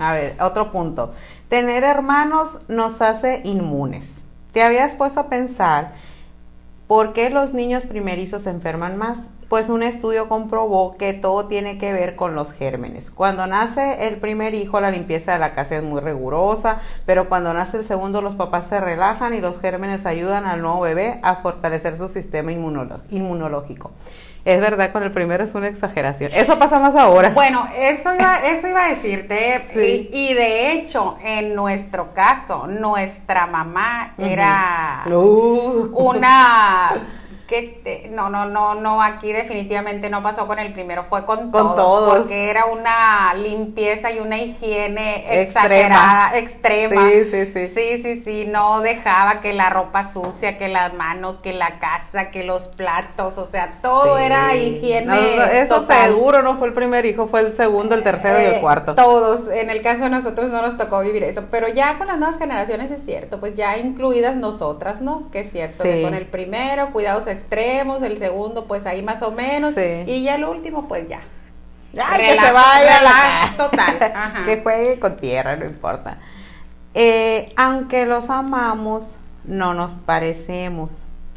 A 0.00 0.12
ver, 0.12 0.36
otro 0.40 0.72
punto. 0.72 1.14
Tener 1.48 1.84
hermanos 1.84 2.58
nos 2.68 3.00
hace 3.00 3.40
inmunes. 3.44 4.23
¿Te 4.54 4.62
habías 4.62 4.94
puesto 4.94 5.18
a 5.18 5.28
pensar 5.28 5.94
por 6.86 7.12
qué 7.12 7.28
los 7.28 7.52
niños 7.52 7.82
primerizos 7.86 8.42
se 8.42 8.50
enferman 8.50 8.96
más? 8.96 9.18
Pues 9.48 9.68
un 9.68 9.82
estudio 9.82 10.28
comprobó 10.28 10.96
que 10.96 11.12
todo 11.12 11.46
tiene 11.46 11.76
que 11.76 11.92
ver 11.92 12.14
con 12.14 12.36
los 12.36 12.52
gérmenes. 12.52 13.10
Cuando 13.10 13.48
nace 13.48 14.06
el 14.06 14.18
primer 14.18 14.54
hijo, 14.54 14.80
la 14.80 14.92
limpieza 14.92 15.32
de 15.32 15.40
la 15.40 15.54
casa 15.54 15.78
es 15.78 15.82
muy 15.82 16.00
rigurosa, 16.00 16.78
pero 17.04 17.28
cuando 17.28 17.52
nace 17.52 17.78
el 17.78 17.84
segundo, 17.84 18.22
los 18.22 18.36
papás 18.36 18.68
se 18.68 18.80
relajan 18.80 19.34
y 19.34 19.40
los 19.40 19.58
gérmenes 19.58 20.06
ayudan 20.06 20.46
al 20.46 20.62
nuevo 20.62 20.82
bebé 20.82 21.18
a 21.24 21.34
fortalecer 21.42 21.98
su 21.98 22.08
sistema 22.08 22.52
inmunológico. 22.52 23.90
Es 24.44 24.60
verdad, 24.60 24.92
con 24.92 25.02
el 25.02 25.10
primero 25.10 25.42
es 25.42 25.54
una 25.54 25.68
exageración. 25.68 26.30
Eso 26.34 26.58
pasa 26.58 26.78
más 26.78 26.94
ahora. 26.94 27.30
Bueno, 27.30 27.66
eso 27.74 28.14
iba, 28.14 28.36
eso 28.46 28.68
iba 28.68 28.84
a 28.84 28.88
decirte. 28.88 30.10
Y, 30.12 30.34
de 30.34 30.72
hecho, 30.72 31.16
en 31.22 31.54
nuestro 31.54 32.12
caso, 32.12 32.66
nuestra 32.66 33.46
mamá 33.46 34.12
era 34.18 35.04
uh. 35.06 35.90
una 35.94 36.90
que 37.46 38.10
no, 38.10 38.30
no, 38.30 38.46
no, 38.46 38.74
no, 38.74 39.02
aquí 39.02 39.32
definitivamente 39.32 40.08
no 40.08 40.22
pasó 40.22 40.46
con 40.46 40.58
el 40.58 40.72
primero, 40.72 41.04
fue 41.10 41.26
con, 41.26 41.52
todos, 41.52 42.18
porque 42.18 42.48
era 42.48 42.66
una 42.66 43.34
limpieza 43.34 44.10
y 44.10 44.18
una 44.18 44.38
higiene 44.38 45.42
exagerada, 45.42 46.38
extrema. 46.38 47.10
Sí, 47.10 47.24
sí, 47.30 47.46
sí. 47.52 47.66
Sí, 47.68 48.02
sí, 48.02 48.22
sí, 48.24 48.46
no 48.46 48.80
dejaba 48.80 49.40
que 49.40 49.52
la 49.52 49.68
ropa 49.68 50.04
sucia, 50.04 50.56
que 50.56 50.68
las 50.68 50.94
manos, 50.94 51.38
que 51.38 51.52
la 51.52 51.78
casa, 51.78 52.30
que 52.30 52.44
los 52.44 52.68
platos, 52.68 53.36
o 53.36 53.46
sea, 53.46 53.78
todo 53.82 54.16
era 54.16 54.54
higiene. 54.54 55.36
eso 55.60 55.86
seguro 55.86 56.42
no 56.42 56.56
fue 56.56 56.68
el 56.68 56.74
primer 56.74 57.04
hijo, 57.04 57.28
fue 57.28 57.40
el 57.40 57.54
segundo, 57.54 57.94
el 57.94 58.02
tercero 58.02 58.40
y 58.40 58.44
el 58.44 58.54
eh, 58.54 58.60
cuarto. 58.60 58.94
Todos, 58.94 59.48
en 59.48 59.68
el 59.68 59.82
caso 59.82 60.04
de 60.04 60.10
nosotros 60.10 60.50
no 60.50 60.62
nos 60.62 60.78
tocó 60.78 61.00
vivir 61.00 61.24
eso, 61.24 61.44
pero 61.50 61.68
ya 61.68 61.98
con 61.98 62.06
las 62.06 62.18
nuevas 62.18 62.38
generaciones 62.38 62.90
es 62.90 63.04
cierto, 63.04 63.38
pues 63.38 63.54
ya 63.54 63.76
incluidas 63.76 64.36
nosotras, 64.36 65.02
¿no? 65.02 65.30
Que 65.30 65.40
es 65.40 65.50
cierto, 65.50 65.82
que 65.82 66.00
con 66.02 66.14
el 66.14 66.26
primero, 66.26 66.90
cuidados 66.92 67.26
extremos, 67.34 68.02
el 68.02 68.18
segundo 68.18 68.64
pues 68.66 68.86
ahí 68.86 69.02
más 69.02 69.22
o 69.22 69.30
menos 69.30 69.74
y 69.76 70.22
ya 70.22 70.36
el 70.36 70.44
último 70.44 70.88
pues 70.88 71.08
ya. 71.08 71.20
que 71.92 72.38
se 72.38 72.52
vaya 72.52 73.02
la... 73.02 73.54
total. 73.56 73.98
que 74.44 74.62
juegue 74.62 74.98
con 74.98 75.16
tierra, 75.16 75.56
no 75.56 75.64
importa. 75.64 76.18
Eh, 76.94 77.52
aunque 77.56 78.06
los 78.06 78.30
amamos, 78.30 79.02
no 79.44 79.74
nos 79.74 79.92
parecemos. 79.92 80.90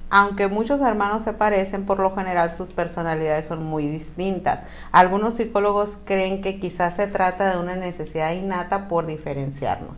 Aunque 0.10 0.47
muchos 0.47 0.79
hermanos 0.79 1.23
se 1.23 1.33
parecen, 1.33 1.86
por 1.86 1.99
lo 1.99 2.15
general 2.15 2.55
sus 2.55 2.69
personalidades 2.69 3.45
son 3.45 3.65
muy 3.65 3.88
distintas. 3.88 4.60
Algunos 4.91 5.33
psicólogos 5.33 5.97
creen 6.05 6.41
que 6.41 6.60
quizás 6.60 6.95
se 6.95 7.07
trata 7.07 7.51
de 7.51 7.60
una 7.60 7.75
necesidad 7.75 8.31
innata 8.31 8.88
por 8.88 9.05
diferenciarnos. 9.05 9.97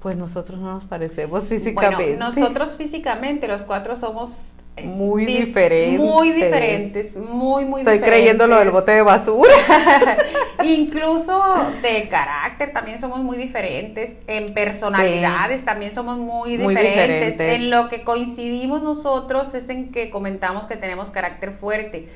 Pues 0.00 0.16
nosotros 0.16 0.60
no 0.60 0.74
nos 0.74 0.84
parecemos 0.84 1.48
físicamente. 1.48 2.16
Bueno, 2.16 2.30
nosotros 2.30 2.76
físicamente, 2.76 3.48
los 3.48 3.62
cuatro 3.62 3.96
somos 3.96 4.53
muy 4.82 5.24
diferentes. 5.24 6.00
Muy 6.00 6.32
diferentes, 6.32 7.16
muy, 7.16 7.64
muy 7.64 7.80
Estoy 7.82 8.00
creyendo 8.00 8.46
lo 8.46 8.58
del 8.58 8.70
bote 8.70 8.92
de 8.92 9.02
basura. 9.02 9.52
Incluso 10.64 11.40
de 11.82 12.08
carácter 12.08 12.72
también 12.72 12.98
somos 12.98 13.20
muy 13.20 13.36
diferentes, 13.36 14.16
en 14.26 14.52
personalidades 14.52 15.64
también 15.64 15.94
somos 15.94 16.18
muy 16.18 16.56
diferentes. 16.56 17.38
En 17.38 17.70
lo 17.70 17.88
que 17.88 18.02
coincidimos 18.02 18.82
nosotros 18.82 19.54
es 19.54 19.68
en 19.68 19.92
que 19.92 20.10
comentamos 20.10 20.66
que 20.66 20.76
tenemos 20.76 21.10
carácter 21.10 21.52
fuerte. 21.52 22.08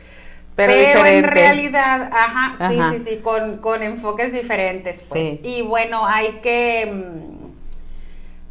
Pero, 0.57 1.07
en 1.07 1.23
realidad, 1.23 2.11
ajá, 2.13 2.69
sí, 2.69 2.81
sí, 2.91 3.05
sí, 3.09 3.17
con, 3.19 3.59
con 3.59 3.81
enfoques 3.85 4.33
diferentes. 4.33 5.01
Pues. 5.09 5.39
Y 5.45 5.63
bueno, 5.63 6.05
hay 6.05 6.41
que 6.43 6.91
mm, 6.93 7.38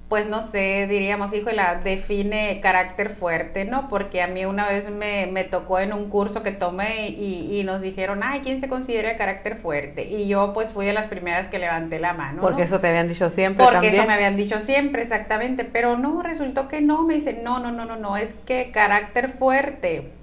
pues 0.09 0.25
no 0.25 0.41
sé, 0.41 0.87
diríamos, 0.87 1.33
hijo, 1.33 1.49
la 1.51 1.75
define 1.75 2.61
carácter 2.61 3.09
fuerte, 3.09 3.65
¿no? 3.65 3.89
Porque 3.89 4.21
a 4.21 4.27
mí 4.27 4.45
una 4.45 4.65
vez 4.67 4.89
me, 4.89 5.27
me 5.27 5.43
tocó 5.43 5.79
en 5.79 5.91
un 5.91 6.09
curso 6.09 6.43
que 6.43 6.51
tomé 6.51 7.09
y, 7.09 7.59
y, 7.59 7.63
nos 7.65 7.81
dijeron, 7.81 8.21
ay, 8.23 8.39
¿quién 8.39 8.61
se 8.61 8.69
considera 8.69 9.09
de 9.09 9.17
carácter 9.17 9.57
fuerte? 9.57 10.05
Y 10.05 10.29
yo 10.29 10.53
pues 10.53 10.71
fui 10.71 10.85
de 10.85 10.93
las 10.93 11.07
primeras 11.07 11.49
que 11.49 11.59
levanté 11.59 11.99
la 11.99 12.13
mano. 12.13 12.41
Porque 12.41 12.63
eso 12.63 12.79
te 12.79 12.87
habían 12.87 13.09
dicho 13.09 13.29
siempre. 13.29 13.65
Porque 13.65 13.89
eso 13.89 14.05
me 14.07 14.13
habían 14.13 14.37
dicho 14.37 14.61
siempre, 14.61 15.01
exactamente, 15.01 15.65
pero 15.65 15.97
no, 15.97 16.21
resultó 16.21 16.69
que 16.69 16.79
no, 16.79 17.03
me 17.03 17.15
dicen, 17.15 17.43
no, 17.43 17.59
no, 17.59 17.71
no, 17.71 17.83
no, 17.83 17.97
no, 17.97 18.15
es 18.15 18.33
que 18.45 18.71
carácter 18.71 19.33
fuerte 19.33 20.16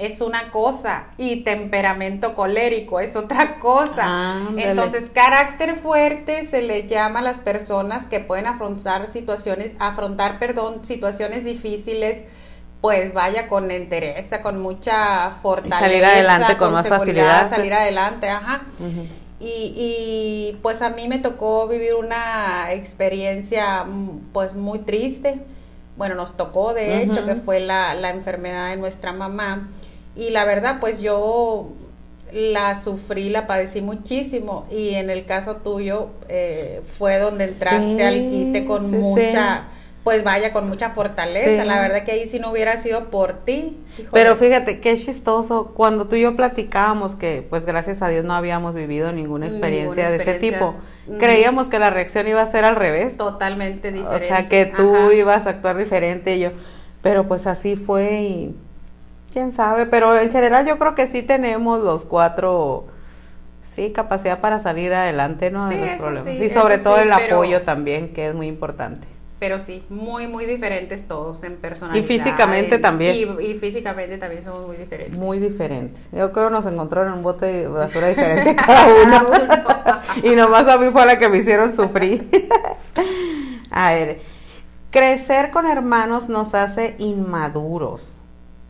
es 0.00 0.20
una 0.20 0.50
cosa 0.50 1.06
y 1.16 1.42
temperamento 1.42 2.34
colérico 2.34 3.00
es 3.00 3.16
otra 3.16 3.58
cosa. 3.58 4.36
Entonces, 4.56 5.08
carácter 5.12 5.78
fuerte 5.78 6.46
se 6.46 6.62
le 6.62 6.86
llama 6.86 7.20
a 7.20 7.22
las 7.22 7.40
personas 7.40 8.06
que 8.06 8.20
pueden 8.20 8.46
afrontar 8.46 9.06
situaciones, 9.06 9.74
afrontar, 9.78 10.38
perdón, 10.38 10.84
situaciones 10.84 11.44
difíciles, 11.44 12.24
pues 12.80 13.12
vaya 13.12 13.48
con 13.48 13.70
entereza, 13.70 14.40
con 14.40 14.60
mucha 14.60 15.32
fortaleza, 15.42 15.80
salir 15.80 16.04
adelante 16.04 16.56
con, 16.56 16.72
más 16.72 16.88
facilidad, 16.88 17.50
salir 17.50 17.74
adelante, 17.74 18.28
ajá. 18.28 18.62
y, 19.40 19.72
y 19.76 20.58
pues 20.62 20.80
a 20.82 20.90
mí 20.90 21.08
me 21.08 21.18
tocó 21.18 21.66
vivir 21.66 21.94
una 21.94 22.70
experiencia 22.70 23.84
mm, 23.84 24.30
pues 24.32 24.54
muy 24.54 24.80
triste. 24.80 25.40
Bueno, 25.96 26.14
nos 26.14 26.36
tocó 26.36 26.74
de 26.74 27.02
hecho 27.02 27.24
que 27.24 27.34
fue 27.34 27.58
la, 27.58 27.94
la 27.94 28.10
enfermedad 28.10 28.70
de 28.70 28.76
nuestra 28.76 29.12
mamá 29.12 29.66
y 30.18 30.30
la 30.30 30.44
verdad, 30.44 30.78
pues 30.80 31.00
yo 31.00 31.68
la 32.32 32.80
sufrí, 32.80 33.30
la 33.30 33.46
padecí 33.46 33.80
muchísimo 33.80 34.66
y 34.70 34.94
en 34.94 35.10
el 35.10 35.24
caso 35.24 35.56
tuyo 35.56 36.08
eh, 36.28 36.82
fue 36.98 37.18
donde 37.18 37.44
entraste 37.44 38.04
al 38.04 38.28
quite 38.30 38.64
con 38.64 38.90
mucha, 38.90 39.68
pues 40.02 40.24
vaya, 40.24 40.52
con 40.52 40.68
mucha 40.68 40.90
fortaleza. 40.90 41.64
La 41.64 41.80
verdad 41.80 42.04
que 42.04 42.12
ahí 42.12 42.28
si 42.28 42.38
no 42.40 42.50
hubiera 42.50 42.76
sido 42.78 43.10
por 43.10 43.44
ti. 43.44 43.78
Pero 44.12 44.36
fíjate, 44.36 44.80
qué 44.80 44.96
chistoso, 44.96 45.72
cuando 45.74 46.06
tú 46.06 46.16
y 46.16 46.22
yo 46.22 46.34
platicábamos 46.34 47.14
que 47.14 47.46
pues 47.48 47.64
gracias 47.64 48.02
a 48.02 48.08
Dios 48.08 48.24
no 48.24 48.34
habíamos 48.34 48.74
vivido 48.74 49.12
ninguna 49.12 49.46
experiencia, 49.46 50.10
de 50.10 50.16
ese 50.16 50.34
tipo, 50.34 50.74
creíamos 51.18 51.68
que 51.68 51.78
la 51.78 51.90
reacción 51.90 52.26
iba 52.26 52.42
a 52.42 52.50
ser 52.50 52.64
al 52.64 52.74
revés. 52.74 53.16
Totalmente 53.16 53.92
diferente. 53.92 54.24
O 54.24 54.28
sea, 54.28 54.48
que 54.48 54.66
tú 54.66 55.12
ibas 55.12 55.46
a 55.46 55.50
actuar 55.50 55.76
diferente 55.76 56.34
y 56.34 56.40
yo, 56.40 56.50
pero 57.02 57.28
pues 57.28 57.46
así 57.46 57.76
fue 57.76 58.22
y 58.22 58.54
quién 59.32 59.52
sabe, 59.52 59.86
pero 59.86 60.18
en 60.18 60.30
general 60.30 60.66
yo 60.66 60.78
creo 60.78 60.94
que 60.94 61.06
sí 61.06 61.22
tenemos 61.22 61.82
los 61.82 62.04
cuatro, 62.04 62.86
sí, 63.74 63.92
capacidad 63.92 64.40
para 64.40 64.60
salir 64.60 64.92
adelante, 64.92 65.50
¿no? 65.50 65.68
Sí, 65.68 65.76
y 66.40 66.50
sobre 66.50 66.78
todo 66.78 66.98
el 66.98 67.12
apoyo 67.12 67.62
también, 67.62 68.12
que 68.12 68.28
es 68.28 68.34
muy 68.34 68.46
importante. 68.46 69.06
Pero 69.38 69.60
sí, 69.60 69.84
muy, 69.88 70.26
muy 70.26 70.46
diferentes 70.46 71.06
todos 71.06 71.44
en 71.44 71.56
personalidad. 71.56 72.04
Y 72.04 72.08
físicamente 72.08 72.78
también. 72.78 73.38
Y, 73.40 73.54
físicamente 73.54 74.18
también 74.18 74.42
somos 74.42 74.66
muy 74.66 74.76
diferentes. 74.76 75.16
Muy 75.16 75.38
diferentes. 75.38 76.02
Yo 76.10 76.32
creo 76.32 76.48
que 76.48 76.54
nos 76.54 76.66
encontraron 76.66 77.12
en 77.12 77.18
un 77.18 77.22
bote 77.22 77.46
de 77.46 77.68
basura 77.68 78.08
diferente 78.08 78.56
cada 78.56 78.86
uno. 79.04 79.28
y 80.24 80.34
nomás 80.34 80.66
a 80.66 80.76
mí 80.76 80.90
fue 80.90 81.06
la 81.06 81.20
que 81.20 81.28
me 81.28 81.38
hicieron 81.38 81.76
sufrir. 81.76 82.28
a 83.70 83.92
ver, 83.92 84.22
crecer 84.90 85.52
con 85.52 85.66
hermanos 85.66 86.28
nos 86.28 86.52
hace 86.56 86.96
inmaduros 86.98 88.17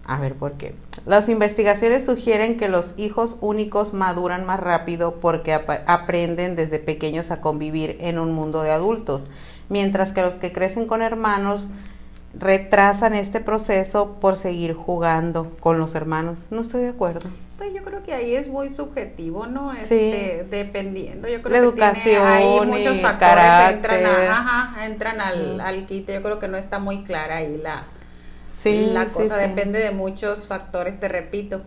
a 0.08 0.18
ver 0.18 0.34
por 0.34 0.54
qué. 0.54 0.74
Las 1.06 1.28
investigaciones 1.28 2.06
sugieren 2.06 2.56
que 2.56 2.68
los 2.68 2.94
hijos 2.96 3.36
únicos 3.40 3.92
maduran 3.92 4.46
más 4.46 4.58
rápido 4.58 5.16
porque 5.20 5.52
aprenden 5.52 6.56
desde 6.56 6.78
pequeños 6.78 7.30
a 7.30 7.42
convivir 7.42 7.98
en 8.00 8.18
un 8.18 8.32
mundo 8.32 8.62
de 8.62 8.70
adultos, 8.70 9.26
mientras 9.68 10.12
que 10.12 10.22
los 10.22 10.34
que 10.34 10.50
crecen 10.50 10.86
con 10.86 11.02
hermanos 11.02 11.66
retrasan 12.32 13.14
este 13.14 13.40
proceso 13.40 14.16
por 14.18 14.36
seguir 14.36 14.72
jugando 14.72 15.52
con 15.60 15.78
los 15.78 15.94
hermanos. 15.94 16.38
No 16.50 16.62
estoy 16.62 16.82
de 16.82 16.88
acuerdo. 16.88 17.28
Pues 17.58 17.74
yo 17.74 17.82
creo 17.82 18.02
que 18.02 18.14
ahí 18.14 18.34
es 18.34 18.48
muy 18.48 18.70
subjetivo, 18.70 19.46
¿no? 19.46 19.74
Este, 19.74 20.46
dependiendo. 20.48 21.28
Yo 21.28 21.42
creo 21.42 21.52
La 21.52 21.60
que 21.60 21.66
educación 21.66 22.26
hay 22.26 22.60
muchos 22.66 23.00
factores 23.02 23.74
entran, 23.74 24.06
ajá, 24.06 24.86
entran 24.86 25.20
al, 25.20 25.60
al 25.60 25.84
quite. 25.84 26.14
Yo 26.14 26.22
creo 26.22 26.38
que 26.38 26.48
no 26.48 26.56
está 26.56 26.78
muy 26.78 27.02
clara 27.02 27.38
ahí 27.38 27.60
la, 27.62 27.84
la 28.64 29.08
cosa 29.08 29.36
depende 29.36 29.78
de 29.78 29.90
muchos 29.90 30.46
factores, 30.46 30.98
te 30.98 31.08
repito. 31.08 31.62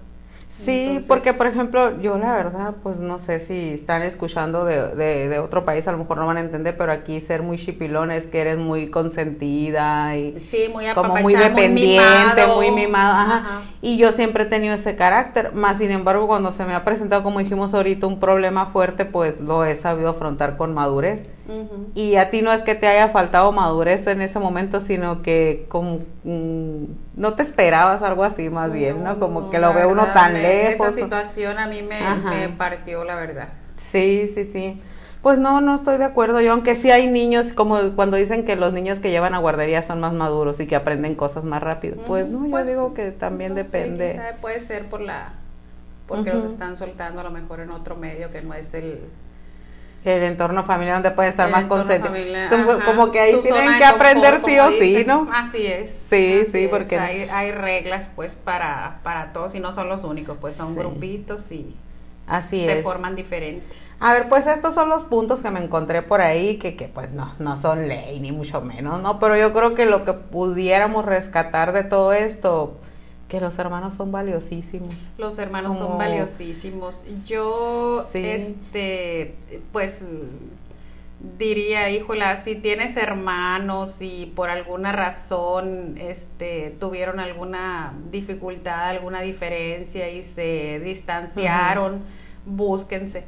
Sí, 0.52 1.04
porque 1.08 1.34
por 1.34 1.48
ejemplo, 1.48 2.00
yo 2.02 2.18
la 2.18 2.36
verdad, 2.36 2.76
pues 2.84 2.98
no 2.98 3.20
sé 3.20 3.40
si 3.40 3.72
están 3.74 4.04
escuchando 4.04 4.66
de, 4.66 4.96
de, 4.96 5.40
otro 5.40 5.64
país, 5.64 5.88
a 5.88 5.94
lo 5.94 5.98
mejor 5.98 6.18
no 6.18 6.28
van 6.28 6.38
a 6.38 6.42
entender, 6.42 6.76
pero 6.78 6.92
aquí 6.92 7.22
ser 7.22 7.42
muy 7.42 7.58
chipilón 7.58 8.12
es 8.12 8.26
que 8.26 8.42
eres 8.42 8.58
muy 8.58 8.90
consentida 8.90 10.16
y 10.18 10.40
sí, 10.40 10.66
muy 10.72 10.86
como 10.94 11.16
muy 11.16 11.34
dependiente, 11.34 12.46
muy 12.54 12.70
mimado, 12.72 13.14
ajá. 13.14 13.62
Y 13.82 13.98
yo 13.98 14.12
siempre 14.12 14.44
he 14.44 14.48
tenido 14.48 14.76
ese 14.76 14.96
carácter, 14.96 15.54
más 15.54 15.78
sin 15.78 15.90
embargo, 15.90 16.28
cuando 16.28 16.52
se 16.52 16.66
me 16.66 16.76
ha 16.76 16.84
presentado, 16.84 17.24
como 17.24 17.40
dijimos 17.40 17.74
ahorita, 17.74 18.06
un 18.06 18.20
problema 18.20 18.68
fuerte, 18.68 19.06
pues 19.06 19.40
lo 19.40 19.64
he 19.64 19.78
sabido 19.78 20.10
afrontar 20.10 20.58
con 20.58 20.74
madurez. 20.74 21.26
Y 21.96 22.16
a 22.16 22.30
ti 22.30 22.42
no 22.42 22.54
es 22.54 22.62
que 22.62 22.76
te 22.76 22.88
haya 22.88 23.10
faltado 23.10 23.52
madurez 23.52 24.06
en 24.08 24.22
ese 24.22 24.40
momento, 24.40 24.80
sino 24.82 25.22
que 25.22 25.66
como 25.70 26.00
mm, 26.24 26.84
no 27.16 27.34
te 27.34 27.44
esperabas 27.44 28.02
algo 28.02 28.24
así 28.24 28.50
más 28.50 28.72
bien, 28.72 29.04
¿no? 29.04 29.20
Como 29.20 29.50
que 29.50 29.60
lo 29.60 29.74
ve 29.74 29.86
uno 29.86 30.08
tan 30.14 30.34
lejos. 30.34 30.88
Esa 30.88 30.92
situación 30.92 31.58
a 31.60 31.68
mí 31.68 31.82
me, 31.82 32.00
me, 32.30 32.50
partió, 32.50 33.04
la 33.04 33.16
verdad. 33.16 33.50
Sí, 33.92 34.32
sí, 34.34 34.46
sí. 34.46 34.82
Pues 35.22 35.38
no, 35.38 35.62
no 35.62 35.76
estoy 35.76 35.98
de 35.98 36.06
acuerdo 36.06 36.42
yo, 36.42 36.52
aunque 36.52 36.76
sí 36.76 36.90
hay 36.90 37.08
niños, 37.08 37.48
como 37.54 37.96
cuando 37.96 38.18
dicen 38.18 38.44
que 38.44 38.56
los 38.56 38.74
niños 38.74 39.00
que 39.00 39.12
llevan 39.12 39.36
a 39.36 39.38
guardería 39.38 39.84
son 39.84 40.00
más 40.00 40.14
maduros 40.14 40.60
y 40.60 40.68
que 40.68 40.76
aprenden 40.76 41.16
cosas 41.16 41.44
más 41.44 41.62
rápido. 41.62 41.98
Pues 42.08 42.28
no, 42.28 42.46
yo 42.46 42.52
pues 42.52 42.68
digo 42.68 42.94
que 42.94 43.12
también 43.12 43.54
depende. 43.54 44.20
puede 44.42 44.60
ser 44.60 44.86
por 44.90 45.02
la 45.02 45.34
porque 46.08 46.34
los 46.34 46.44
están 46.44 46.76
soltando 46.76 47.22
a 47.22 47.24
lo 47.24 47.32
mejor 47.32 47.62
en 47.62 47.72
otro 47.72 47.96
medio 47.96 48.32
que 48.32 48.42
no 48.42 48.54
es 48.54 48.74
el 48.74 49.00
el 50.04 50.24
entorno 50.24 50.64
familiar 50.66 50.96
donde 50.96 51.12
puede 51.12 51.30
estar 51.30 51.50
más 51.50 51.66
consentido. 51.66 52.14
Como 52.86 53.12
que 53.12 53.20
ahí 53.20 53.40
tienen 53.42 53.78
que 53.78 53.86
aprender 53.86 54.42
sí 54.44 54.58
o 54.60 54.72
sí, 54.72 55.04
¿no? 55.06 55.28
Así 55.32 55.66
es. 55.66 55.92
Sí, 56.10 56.44
sí, 56.52 56.68
porque 56.70 56.98
hay, 56.98 57.22
hay, 57.30 57.52
reglas 57.52 58.10
pues 58.16 58.34
para, 58.36 59.00
para 59.04 59.34
todos 59.34 59.54
y 59.56 59.60
no 59.60 59.72
son 59.72 59.90
los 59.90 60.04
únicos, 60.04 60.38
pues 60.40 60.56
son 60.56 60.76
grupitos 60.76 61.52
y 61.52 61.76
así 62.28 62.66
se 62.66 62.82
forman 62.82 63.16
diferentes. 63.16 63.78
A 64.00 64.14
ver, 64.14 64.30
pues 64.30 64.48
estos 64.48 64.74
son 64.74 64.90
los 64.90 65.04
puntos 65.04 65.42
que 65.42 65.52
me 65.52 65.64
encontré 65.64 66.02
por 66.02 66.22
ahí, 66.22 66.58
que, 66.58 66.76
que 66.76 66.88
pues 66.88 67.12
no, 67.12 67.34
no 67.38 67.62
son 67.62 67.88
ley, 67.88 68.20
ni 68.20 68.32
mucho 68.32 68.60
menos, 68.60 69.00
¿no? 69.00 69.20
Pero 69.20 69.38
yo 69.38 69.54
creo 69.54 69.76
que 69.76 69.86
lo 69.86 70.06
que 70.06 70.14
pudiéramos 70.14 71.06
rescatar 71.06 71.72
de 71.72 71.84
todo 71.84 72.12
esto, 72.12 72.80
que 73.32 73.40
los 73.40 73.58
hermanos 73.58 73.94
son 73.96 74.12
valiosísimos. 74.12 74.94
Los 75.18 75.40
hermanos 75.40 75.78
son 75.78 75.98
valiosísimos. 75.98 77.02
Yo, 77.26 78.10
este, 78.14 79.36
pues 79.72 80.06
diría, 81.38 81.90
híjola, 81.90 82.36
si 82.36 82.56
tienes 82.56 82.98
hermanos 82.98 84.02
y 84.02 84.26
por 84.36 84.50
alguna 84.50 84.92
razón 84.92 85.96
este, 85.98 86.76
tuvieron 86.78 87.22
alguna 87.22 87.94
dificultad, 88.12 88.90
alguna 88.90 89.22
diferencia 89.22 90.10
y 90.10 90.26
se 90.26 90.82
distanciaron, 90.84 92.02
búsquense. 92.46 93.24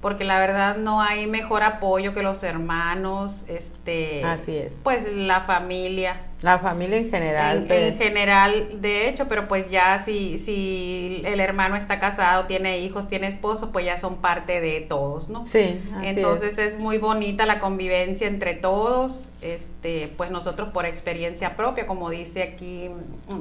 Porque 0.00 0.24
la 0.24 0.40
verdad 0.40 0.78
no 0.78 1.00
hay 1.00 1.28
mejor 1.28 1.62
apoyo 1.62 2.12
que 2.12 2.24
los 2.24 2.42
hermanos, 2.42 3.44
este, 3.46 4.24
así 4.24 4.56
es, 4.56 4.72
pues 4.82 5.14
la 5.14 5.42
familia, 5.42 6.22
la 6.44 6.58
familia 6.58 6.98
en 6.98 7.10
general. 7.10 7.64
En, 7.70 7.72
en, 7.72 7.96
general, 7.96 8.82
de 8.82 9.08
hecho, 9.08 9.28
pero 9.28 9.48
pues 9.48 9.70
ya 9.70 9.98
si, 10.00 10.36
si 10.36 11.22
el 11.24 11.40
hermano 11.40 11.74
está 11.74 11.98
casado, 11.98 12.44
tiene 12.44 12.80
hijos, 12.80 13.08
tiene 13.08 13.28
esposo, 13.28 13.72
pues 13.72 13.86
ya 13.86 13.98
son 13.98 14.16
parte 14.16 14.60
de 14.60 14.82
todos, 14.82 15.30
¿no? 15.30 15.46
Sí. 15.46 15.80
Entonces 16.02 16.58
es. 16.58 16.78
muy 16.78 16.98
bonita 16.98 17.46
la 17.46 17.60
convivencia 17.60 18.26
entre 18.26 18.52
todos. 18.52 19.30
Este, 19.40 20.12
pues 20.18 20.30
nosotros 20.30 20.68
por 20.68 20.84
experiencia 20.84 21.56
propia, 21.56 21.86
como 21.86 22.10
dice 22.10 22.42
aquí 22.42 22.90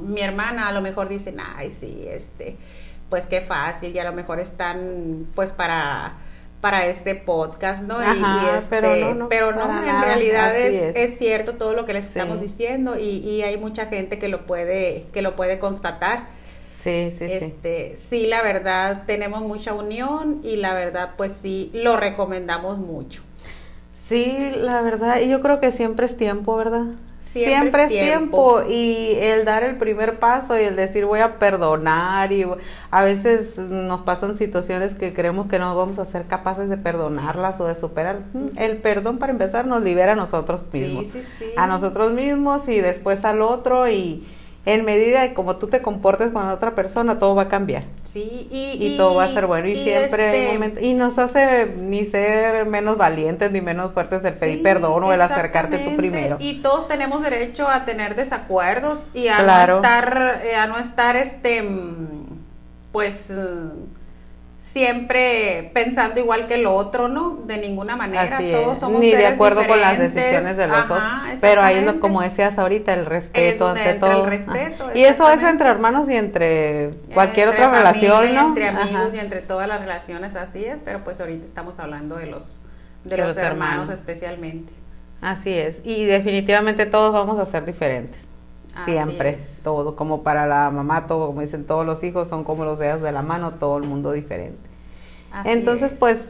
mi 0.01 0.21
hermana, 0.21 0.69
a 0.69 0.71
lo 0.71 0.79
mejor 0.79 1.09
dicen, 1.09 1.41
ay, 1.57 1.71
sí, 1.71 2.05
este, 2.07 2.55
pues 3.09 3.25
qué 3.25 3.41
fácil, 3.41 3.93
y 3.93 3.99
a 3.99 4.05
lo 4.05 4.13
mejor 4.13 4.39
están, 4.39 5.27
pues 5.35 5.51
para 5.51 6.13
para 6.63 6.85
este 6.85 7.13
podcast, 7.13 7.83
¿no? 7.83 8.01
y, 8.01 8.57
este, 8.57 8.67
pero 8.69 9.13
no, 9.13 9.27
pero 9.27 9.51
no 9.51 9.83
en 9.83 10.01
realidad 10.01 10.57
es, 10.57 10.95
es. 10.95 11.17
cierto 11.17 11.55
todo 11.55 11.73
lo 11.73 11.83
que 11.83 11.91
les 11.91 12.05
estamos 12.05 12.39
diciendo 12.39 12.97
y, 12.97 13.17
y, 13.17 13.41
hay 13.41 13.57
mucha 13.57 13.87
gente 13.87 14.17
que 14.17 14.29
lo 14.29 14.45
puede 14.45 15.03
que 15.11 15.21
lo 15.21 15.35
puede 15.35 15.59
constatar. 15.59 16.27
Sí, 16.81 17.13
sí, 17.19 17.25
este, 17.25 17.97
sí. 17.97 18.07
Sí, 18.07 18.27
la 18.27 18.41
verdad 18.41 19.03
tenemos 19.05 19.41
mucha 19.41 19.73
unión 19.73 20.39
y 20.41 20.55
la 20.55 20.73
verdad 20.73 21.15
pues 21.17 21.33
sí 21.33 21.69
lo 21.73 21.97
recomendamos 21.97 22.77
mucho. 22.77 23.23
Sí, 24.07 24.33
la 24.55 24.81
verdad, 24.81 25.19
y 25.19 25.27
yo 25.27 25.41
creo 25.41 25.59
que 25.59 25.73
siempre 25.73 26.05
es 26.05 26.15
tiempo, 26.15 26.55
¿verdad? 26.55 26.85
Siempre, 27.33 27.83
es 27.83 27.89
tiempo. 27.89 28.61
y 28.67 29.15
el 29.19 29.45
dar 29.45 29.63
el 29.63 29.77
primer 29.77 30.19
paso 30.19 30.57
y 30.57 30.63
el 30.63 30.75
decir 30.75 31.05
voy 31.05 31.19
a 31.19 31.39
perdonar 31.39 32.31
y 32.31 32.45
a 32.91 33.03
veces 33.03 33.57
nos 33.57 34.01
pasan 34.01 34.37
situaciones 34.37 34.93
que 34.93 35.13
creemos 35.13 35.47
que 35.47 35.57
no 35.57 35.75
vamos 35.75 35.97
a 35.99 36.05
ser 36.05 36.25
capaces 36.27 36.69
de 36.69 36.77
perdonarlas 36.77 37.59
o 37.59 37.65
de 37.65 37.75
superar. 37.75 38.19
El 38.55 38.77
perdón 38.77 39.17
para 39.17 39.31
empezar 39.31 39.65
nos 39.65 39.83
libera 39.83 40.13
a 40.13 40.15
nosotros 40.15 40.61
mismos, 40.71 41.07
a 41.57 41.67
nosotros 41.67 42.13
mismos 42.13 42.67
y 42.67 42.79
después 42.79 43.25
al 43.25 43.41
otro 43.41 43.89
y 43.89 44.25
en 44.65 44.85
medida 44.85 45.21
de 45.21 45.33
como 45.33 45.57
tú 45.57 45.67
te 45.67 45.81
comportes 45.81 46.31
con 46.31 46.45
la 46.45 46.53
otra 46.53 46.73
persona, 46.73 47.19
todo 47.19 47.35
va 47.35 47.43
a 47.43 47.47
cambiar. 47.49 47.83
Sí, 48.03 48.47
y, 48.49 48.95
todo 48.97 49.15
va 49.15 49.25
a 49.25 49.27
ser 49.27 49.45
bueno. 49.45 49.67
Y, 49.67 49.75
siempre 49.75 50.53
este 50.53 50.85
y 50.85 50.93
nos 50.93 51.17
hace 51.17 51.65
ni 51.65 52.05
ser 52.05 52.65
menos 52.65 52.97
valientes 52.97 53.51
ni 53.51 53.59
menos 53.59 53.93
fuertes 53.93 54.23
el 54.23 54.33
pedir 54.33 54.63
perdón 54.63 55.03
o 55.03 55.13
el 55.13 55.21
acercarte 55.21 55.79
tú 55.79 55.97
primero. 55.97 56.37
Y 56.39 56.61
todos 56.61 56.87
tenemos 56.87 57.21
derecho 57.21 57.67
a 57.67 57.83
tener 57.83 58.15
desacuerdos 58.15 59.09
y 59.13 59.27
a 59.27 59.41
no 59.41 59.75
estar, 59.75 60.41
eh, 60.43 60.55
a 60.55 60.67
no 60.67 60.77
estar 60.77 61.17
este 61.17 61.63
pues 62.93 63.29
siempre 64.73 65.69
pensando 65.71 66.19
igual 66.19 66.47
que 66.47 66.55
el 66.55 66.65
otro, 66.65 67.07
¿no? 67.07 67.37
De 67.45 67.57
ninguna 67.57 67.95
manera, 67.95 68.39
todos 68.39 68.79
somos 68.79 68.99
Ni 68.99 69.11
de 69.11 69.27
acuerdo 69.27 69.65
con 69.67 69.79
las 69.79 69.99
decisiones 69.99 70.57
de 70.57 70.67
los. 70.67 70.85
Pero 71.39 71.61
ahí 71.61 71.85
lo, 71.85 71.99
como 71.99 72.21
decías 72.21 72.57
ahorita, 72.57 72.91
el 72.93 73.05
respeto 73.05 73.69
ante 73.69 73.93
todo. 73.93 74.23
El 74.23 74.25
respeto, 74.25 74.89
y 74.95 75.03
eso 75.03 75.29
es 75.29 75.43
entre 75.43 75.69
hermanos 75.69 76.09
y 76.09 76.15
entre 76.15 76.89
cualquier 77.13 77.49
otra 77.49 77.69
relación, 77.69 78.33
¿no? 78.33 78.47
Entre 78.47 78.67
amigos 78.67 79.13
y 79.13 79.19
entre 79.19 79.41
todas 79.41 79.67
las 79.67 79.79
relaciones, 79.79 80.35
así 80.35 80.65
es, 80.65 80.79
pero 80.83 81.03
pues 81.03 81.19
ahorita 81.19 81.45
estamos 81.45 81.77
hablando 81.77 82.15
de 82.15 82.25
los, 82.25 82.59
de, 83.03 83.17
los, 83.17 83.37
hermanos, 83.37 83.89
especialmente. 83.89 84.73
Así 85.21 85.51
es, 85.51 85.77
y 85.83 86.05
definitivamente 86.05 86.87
todos 86.87 87.13
vamos 87.13 87.39
a 87.39 87.45
ser 87.45 87.63
diferentes. 87.63 88.22
Siempre, 88.85 89.37
todo, 89.63 89.95
como 89.95 90.23
para 90.23 90.47
la 90.47 90.69
mamá, 90.71 91.05
todo, 91.07 91.27
como 91.27 91.41
dicen 91.41 91.65
todos 91.65 91.85
los 91.85 92.03
hijos, 92.03 92.27
son 92.27 92.43
como 92.43 92.65
los 92.65 92.79
dedos 92.79 93.01
de 93.01 93.11
la 93.11 93.21
mano, 93.21 93.51
todo 93.53 93.77
el 93.77 93.83
mundo 93.83 94.11
diferente. 94.11 94.57
Entonces, 95.45 95.97
pues, 95.99 96.27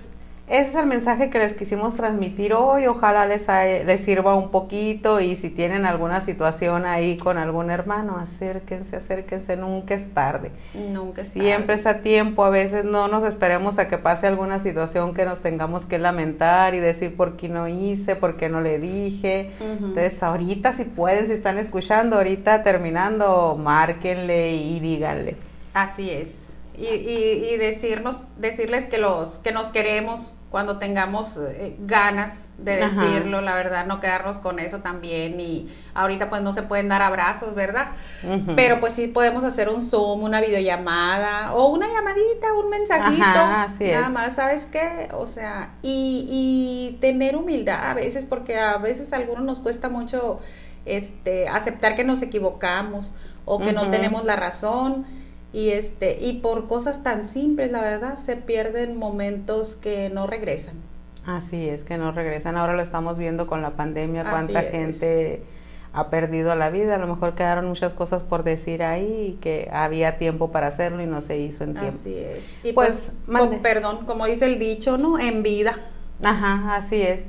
ese 0.53 0.69
es 0.69 0.75
el 0.75 0.85
mensaje 0.85 1.31
que 1.31 1.39
les 1.39 1.55
quisimos 1.55 1.95
transmitir 1.95 2.53
hoy. 2.53 2.85
Ojalá 2.85 3.25
les, 3.25 3.47
les 3.47 4.01
sirva 4.01 4.35
un 4.35 4.51
poquito 4.51 5.19
y 5.19 5.35
si 5.35 5.49
tienen 5.49 5.83
alguna 5.83 6.21
situación 6.21 6.85
ahí 6.85 7.17
con 7.17 7.39
algún 7.39 7.71
hermano, 7.71 8.19
acérquense, 8.19 8.95
acérquense, 8.95 9.57
nunca 9.57 9.95
es 9.95 10.13
tarde. 10.13 10.51
Nunca 10.75 11.23
es 11.23 11.33
tarde. 11.33 11.43
Siempre 11.47 11.73
es 11.73 11.87
a 11.87 12.01
tiempo, 12.01 12.45
a 12.45 12.51
veces 12.51 12.85
no 12.85 13.07
nos 13.07 13.27
esperemos 13.27 13.79
a 13.79 13.87
que 13.87 13.97
pase 13.97 14.27
alguna 14.27 14.59
situación 14.59 15.15
que 15.15 15.25
nos 15.25 15.39
tengamos 15.39 15.87
que 15.87 15.97
lamentar 15.97 16.75
y 16.75 16.79
decir 16.79 17.15
por 17.15 17.35
qué 17.35 17.49
no 17.49 17.67
hice, 17.67 18.15
por 18.15 18.37
qué 18.37 18.47
no 18.47 18.61
le 18.61 18.77
dije. 18.77 19.53
Entonces, 19.59 20.21
ahorita 20.21 20.73
si 20.73 20.83
pueden, 20.83 21.25
si 21.25 21.33
están 21.33 21.57
escuchando, 21.57 22.17
ahorita 22.17 22.61
terminando, 22.61 23.57
márquenle 23.59 24.53
y 24.53 24.79
díganle. 24.79 25.35
Así 25.73 26.11
es 26.11 26.43
y, 26.77 26.85
y, 26.85 27.57
decirnos, 27.57 28.23
decirles 28.37 28.85
que 28.85 28.97
los 28.97 29.39
que 29.39 29.51
nos 29.51 29.69
queremos 29.69 30.33
cuando 30.53 30.77
tengamos 30.77 31.35
eh, 31.37 31.77
ganas 31.79 32.45
de 32.59 32.75
decirlo, 32.75 33.41
la 33.41 33.55
verdad, 33.55 33.87
no 33.87 33.99
quedarnos 33.99 34.37
con 34.37 34.59
eso 34.59 34.81
también 34.81 35.39
y 35.39 35.67
ahorita 35.95 36.29
pues 36.29 36.43
no 36.43 36.53
se 36.53 36.61
pueden 36.61 36.89
dar 36.89 37.01
abrazos, 37.01 37.55
¿verdad? 37.55 37.87
Pero 38.55 38.79
pues 38.79 38.93
sí 38.93 39.07
podemos 39.07 39.43
hacer 39.43 39.67
un 39.67 39.83
Zoom, 39.83 40.21
una 40.21 40.41
videollamada 40.41 41.55
o 41.55 41.65
una 41.73 41.87
llamadita, 41.87 42.53
un 42.53 42.69
mensajito, 42.69 43.23
nada 43.79 44.09
más, 44.09 44.35
¿sabes 44.35 44.67
qué? 44.71 45.09
O 45.13 45.25
sea, 45.25 45.71
y, 45.81 46.27
y 46.29 46.99
tener 47.01 47.35
humildad 47.35 47.89
a 47.89 47.95
veces 47.95 48.23
porque 48.23 48.59
a 48.59 48.77
veces 48.77 49.11
a 49.11 49.15
algunos 49.15 49.43
nos 49.43 49.59
cuesta 49.59 49.89
mucho 49.89 50.39
este 50.85 51.49
aceptar 51.49 51.95
que 51.95 52.03
nos 52.03 52.21
equivocamos 52.21 53.11
o 53.45 53.57
que 53.57 53.73
no 53.73 53.89
tenemos 53.89 54.23
la 54.23 54.35
razón 54.35 55.22
y 55.53 55.69
este 55.69 56.17
y 56.19 56.39
por 56.39 56.67
cosas 56.67 57.03
tan 57.03 57.25
simples 57.25 57.71
la 57.71 57.81
verdad 57.81 58.17
se 58.17 58.35
pierden 58.35 58.97
momentos 58.97 59.75
que 59.75 60.09
no 60.09 60.27
regresan. 60.27 60.75
Así 61.25 61.69
es 61.69 61.83
que 61.83 61.97
no 61.97 62.11
regresan. 62.11 62.57
Ahora 62.57 62.73
lo 62.73 62.81
estamos 62.81 63.17
viendo 63.17 63.47
con 63.47 63.61
la 63.61 63.71
pandemia 63.77 64.29
cuánta 64.29 64.63
gente 64.63 65.43
ha 65.93 66.09
perdido 66.09 66.53
la 66.55 66.69
vida. 66.69 66.95
A 66.95 66.97
lo 66.97 67.07
mejor 67.07 67.35
quedaron 67.35 67.67
muchas 67.67 67.93
cosas 67.93 68.23
por 68.23 68.43
decir 68.43 68.83
ahí 68.83 69.35
y 69.35 69.39
que 69.39 69.69
había 69.71 70.17
tiempo 70.17 70.51
para 70.51 70.67
hacerlo 70.67 71.01
y 71.01 71.05
no 71.05 71.21
se 71.21 71.37
hizo 71.37 71.63
en 71.63 71.73
tiempo. 71.73 71.97
Así 71.97 72.17
es. 72.17 72.53
Y 72.63 72.73
pues, 72.73 73.09
pues 73.25 73.59
perdón 73.61 74.05
como 74.05 74.25
dice 74.25 74.47
el 74.47 74.59
dicho 74.59 74.97
no 74.97 75.19
en 75.19 75.43
vida. 75.43 75.77
Ajá 76.23 76.75
así 76.75 77.01
es. 77.01 77.21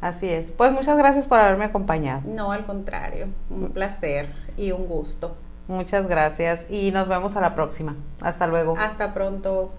Así 0.00 0.28
es. 0.28 0.50
Pues 0.50 0.72
muchas 0.72 0.96
gracias 0.96 1.26
por 1.26 1.38
haberme 1.38 1.66
acompañado. 1.66 2.22
No 2.24 2.52
al 2.52 2.64
contrario. 2.64 3.28
Un 3.50 3.70
placer 3.70 4.30
y 4.56 4.72
un 4.72 4.86
gusto 4.86 5.36
Muchas 5.70 6.08
gracias 6.08 6.68
y 6.68 6.90
nos 6.90 7.06
vemos 7.06 7.36
a 7.36 7.40
la 7.40 7.54
próxima. 7.54 7.94
Hasta 8.20 8.48
luego. 8.48 8.76
Hasta 8.76 9.14
pronto. 9.14 9.70